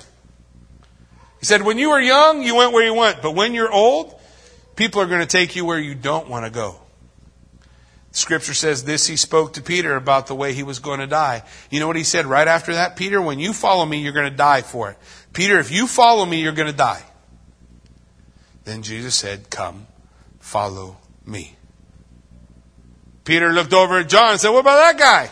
[1.39, 3.21] He said, when you were young, you went where you went.
[3.21, 4.19] But when you're old,
[4.75, 6.81] people are going to take you where you don't want to go.
[8.11, 11.43] Scripture says this he spoke to Peter about the way he was going to die.
[11.69, 12.97] You know what he said right after that?
[12.97, 14.97] Peter, when you follow me, you're going to die for it.
[15.33, 17.03] Peter, if you follow me, you're going to die.
[18.65, 19.87] Then Jesus said, Come,
[20.39, 21.55] follow me.
[23.23, 25.29] Peter looked over at John and said, What about that guy?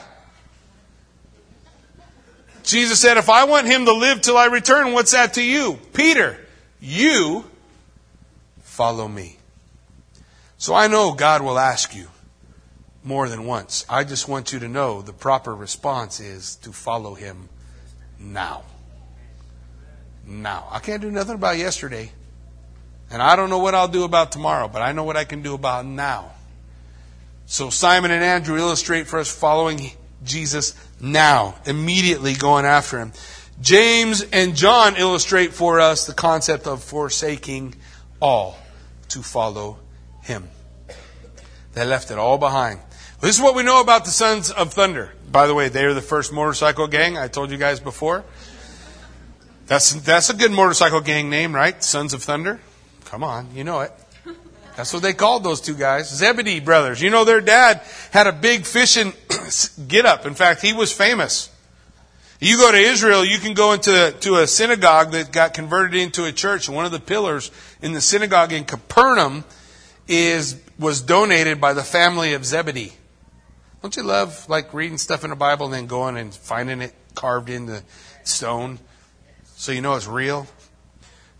[2.63, 5.79] Jesus said, If I want him to live till I return, what's that to you?
[5.93, 6.37] Peter,
[6.79, 7.48] you
[8.79, 9.35] follow me.
[10.57, 12.07] So I know God will ask you
[13.03, 13.85] more than once.
[13.89, 17.49] I just want you to know the proper response is to follow him
[18.17, 18.63] now.
[20.25, 20.69] Now.
[20.71, 22.09] I can't do nothing about yesterday.
[23.11, 25.41] And I don't know what I'll do about tomorrow, but I know what I can
[25.41, 26.31] do about now.
[27.47, 29.91] So Simon and Andrew illustrate for us following
[30.23, 33.11] Jesus now, immediately going after him.
[33.59, 37.75] James and John illustrate for us the concept of forsaking
[38.21, 38.55] all
[39.09, 39.79] to follow
[40.21, 40.49] him.
[41.73, 42.79] They left it all behind.
[43.21, 45.11] This is what we know about the Sons of Thunder.
[45.31, 47.17] By the way, they are the first motorcycle gang.
[47.17, 48.23] I told you guys before.
[49.67, 51.83] That's, that's a good motorcycle gang name, right?
[51.83, 52.59] Sons of Thunder.
[53.05, 53.91] Come on, you know it.
[54.75, 56.09] That's what they called those two guys.
[56.09, 57.01] Zebedee brothers.
[57.01, 57.81] You know, their dad
[58.11, 59.13] had a big fishing
[59.87, 60.25] get up.
[60.25, 61.48] In fact, he was famous.
[62.41, 66.23] You go to Israel, you can go into to a synagogue that got converted into
[66.23, 69.43] a church, one of the pillars in the synagogue in Capernaum
[70.07, 72.93] is was donated by the family of Zebedee.
[73.81, 76.93] Don't you love like reading stuff in the Bible and then going and finding it
[77.13, 77.83] carved in the
[78.23, 78.79] stone
[79.57, 80.47] so you know it's real?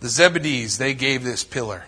[0.01, 1.85] The Zebedees, they gave this pillar.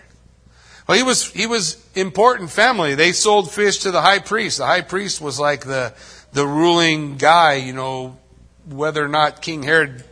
[0.86, 2.94] Well, he was he was important family.
[2.94, 4.56] They sold fish to the high priest.
[4.56, 5.92] The high priest was like the
[6.32, 8.16] the ruling guy, you know,
[8.72, 10.04] whether or not King Herod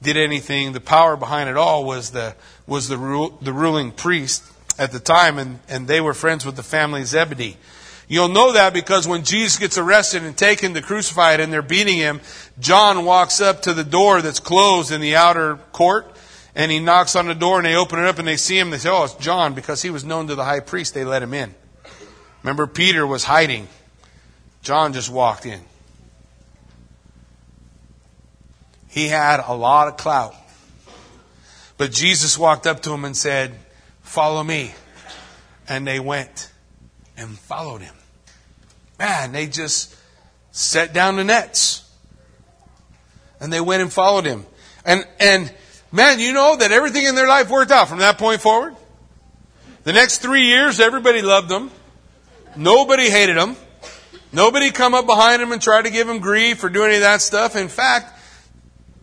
[0.00, 2.34] did anything, the power behind it all was the
[2.66, 4.44] was the the ruling priest
[4.78, 7.56] at the time and and they were friends with the family Zebedee.
[8.08, 11.62] You'll know that because when Jesus gets arrested and taken to crucify crucified and they're
[11.62, 12.20] beating him,
[12.60, 16.14] John walks up to the door that's closed in the outer court
[16.54, 18.70] and he knocks on the door and they open it up and they see him.
[18.70, 20.94] They say, Oh, it's John because he was known to the high priest.
[20.94, 21.54] They let him in.
[22.42, 23.68] Remember, Peter was hiding.
[24.62, 25.60] John just walked in.
[28.92, 30.34] He had a lot of clout.
[31.78, 33.54] But Jesus walked up to him and said,
[34.02, 34.74] Follow me.
[35.66, 36.52] And they went
[37.16, 37.94] and followed him.
[38.98, 39.96] Man, they just
[40.50, 41.90] set down the nets.
[43.40, 44.44] And they went and followed him.
[44.84, 45.50] And, and
[45.90, 48.76] man, you know that everything in their life worked out from that point forward.
[49.84, 51.70] The next three years, everybody loved them.
[52.56, 53.56] Nobody hated them.
[54.32, 57.00] Nobody come up behind them and try to give them grief or do any of
[57.00, 57.56] that stuff.
[57.56, 58.18] In fact,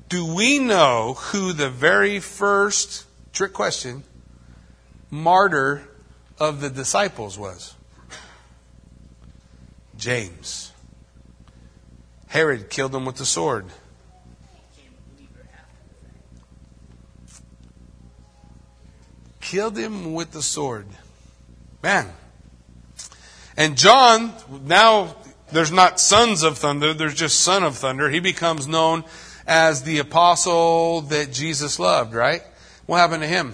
[0.10, 4.04] do we know who the very first, trick question,
[5.12, 5.88] martyr
[6.40, 7.76] of the disciples was?
[9.98, 10.72] James.
[12.28, 13.66] Herod killed him with the sword.
[19.42, 20.88] Killed him with the sword.
[21.84, 22.08] Man.
[23.58, 24.34] And John,
[24.66, 25.16] now
[25.52, 28.10] there's not sons of thunder, there's just son of thunder.
[28.10, 29.04] He becomes known
[29.50, 32.44] as the apostle that Jesus loved, right?
[32.86, 33.54] What happened to him?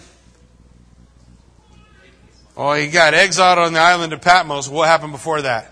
[2.57, 4.67] Oh, he got exiled on the island of Patmos.
[4.67, 5.71] What happened before that?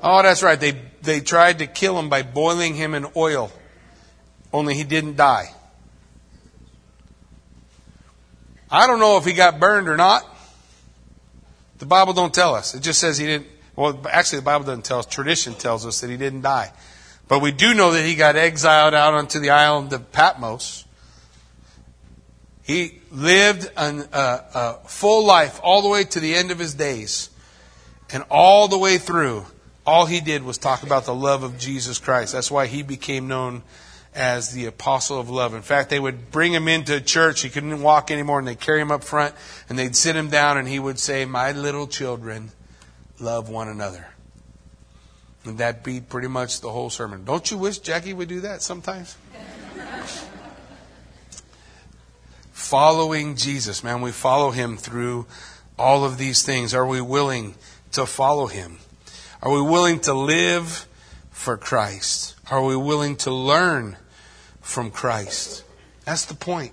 [0.00, 0.58] Oh, that's right.
[0.58, 3.50] They, they tried to kill him by boiling him in oil.
[4.52, 5.52] Only he didn't die.
[8.70, 10.24] I don't know if he got burned or not.
[11.78, 12.74] The Bible don't tell us.
[12.74, 13.48] It just says he didn't.
[13.74, 15.06] Well, actually, the Bible doesn't tell us.
[15.06, 16.72] Tradition tells us that he didn't die.
[17.28, 20.84] But we do know that he got exiled out onto the island of Patmos.
[22.62, 24.38] He lived an, uh,
[24.84, 27.30] a full life all the way to the end of his days.
[28.12, 29.46] And all the way through,
[29.86, 32.32] all he did was talk about the love of Jesus Christ.
[32.32, 33.62] That's why he became known
[34.14, 35.54] as the apostle of love.
[35.54, 37.42] In fact, they would bring him into church.
[37.42, 39.34] He couldn't walk anymore, and they'd carry him up front,
[39.68, 42.52] and they'd sit him down, and he would say, My little children,
[43.18, 44.13] love one another.
[45.44, 47.24] And that be pretty much the whole sermon.
[47.24, 49.16] Don't you wish Jackie would do that sometimes?
[52.52, 55.26] Following Jesus, man, we follow him through
[55.78, 56.72] all of these things.
[56.72, 57.56] Are we willing
[57.92, 58.78] to follow him?
[59.42, 60.88] Are we willing to live
[61.30, 62.36] for Christ?
[62.50, 63.96] Are we willing to learn
[64.62, 65.64] from Christ?
[66.06, 66.72] That's the point.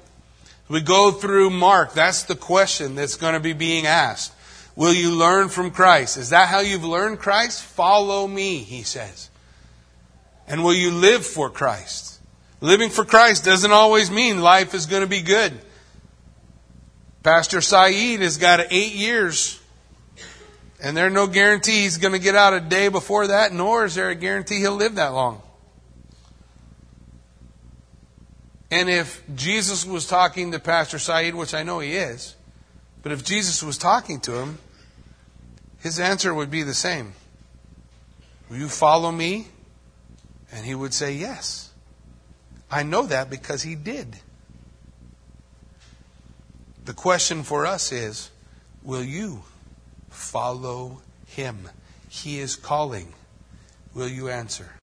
[0.69, 1.93] We go through Mark.
[1.93, 4.33] That's the question that's going to be being asked.
[4.75, 6.17] Will you learn from Christ?
[6.17, 7.63] Is that how you've learned Christ?
[7.63, 9.29] Follow me, he says.
[10.47, 12.19] And will you live for Christ?
[12.61, 15.53] Living for Christ doesn't always mean life is going to be good.
[17.23, 19.61] Pastor Saeed has got eight years
[20.81, 23.95] and there's no guarantee he's going to get out a day before that, nor is
[23.95, 25.41] there a guarantee he'll live that long.
[28.71, 32.35] And if Jesus was talking to Pastor Saeed, which I know he is,
[33.01, 34.59] but if Jesus was talking to him,
[35.79, 37.13] his answer would be the same
[38.49, 39.47] Will you follow me?
[40.51, 41.69] And he would say, Yes.
[42.69, 44.17] I know that because he did.
[46.83, 48.29] The question for us is
[48.83, 49.43] Will you?
[50.09, 51.69] Follow him.
[52.09, 53.13] He is calling.
[53.93, 54.71] Will you answer?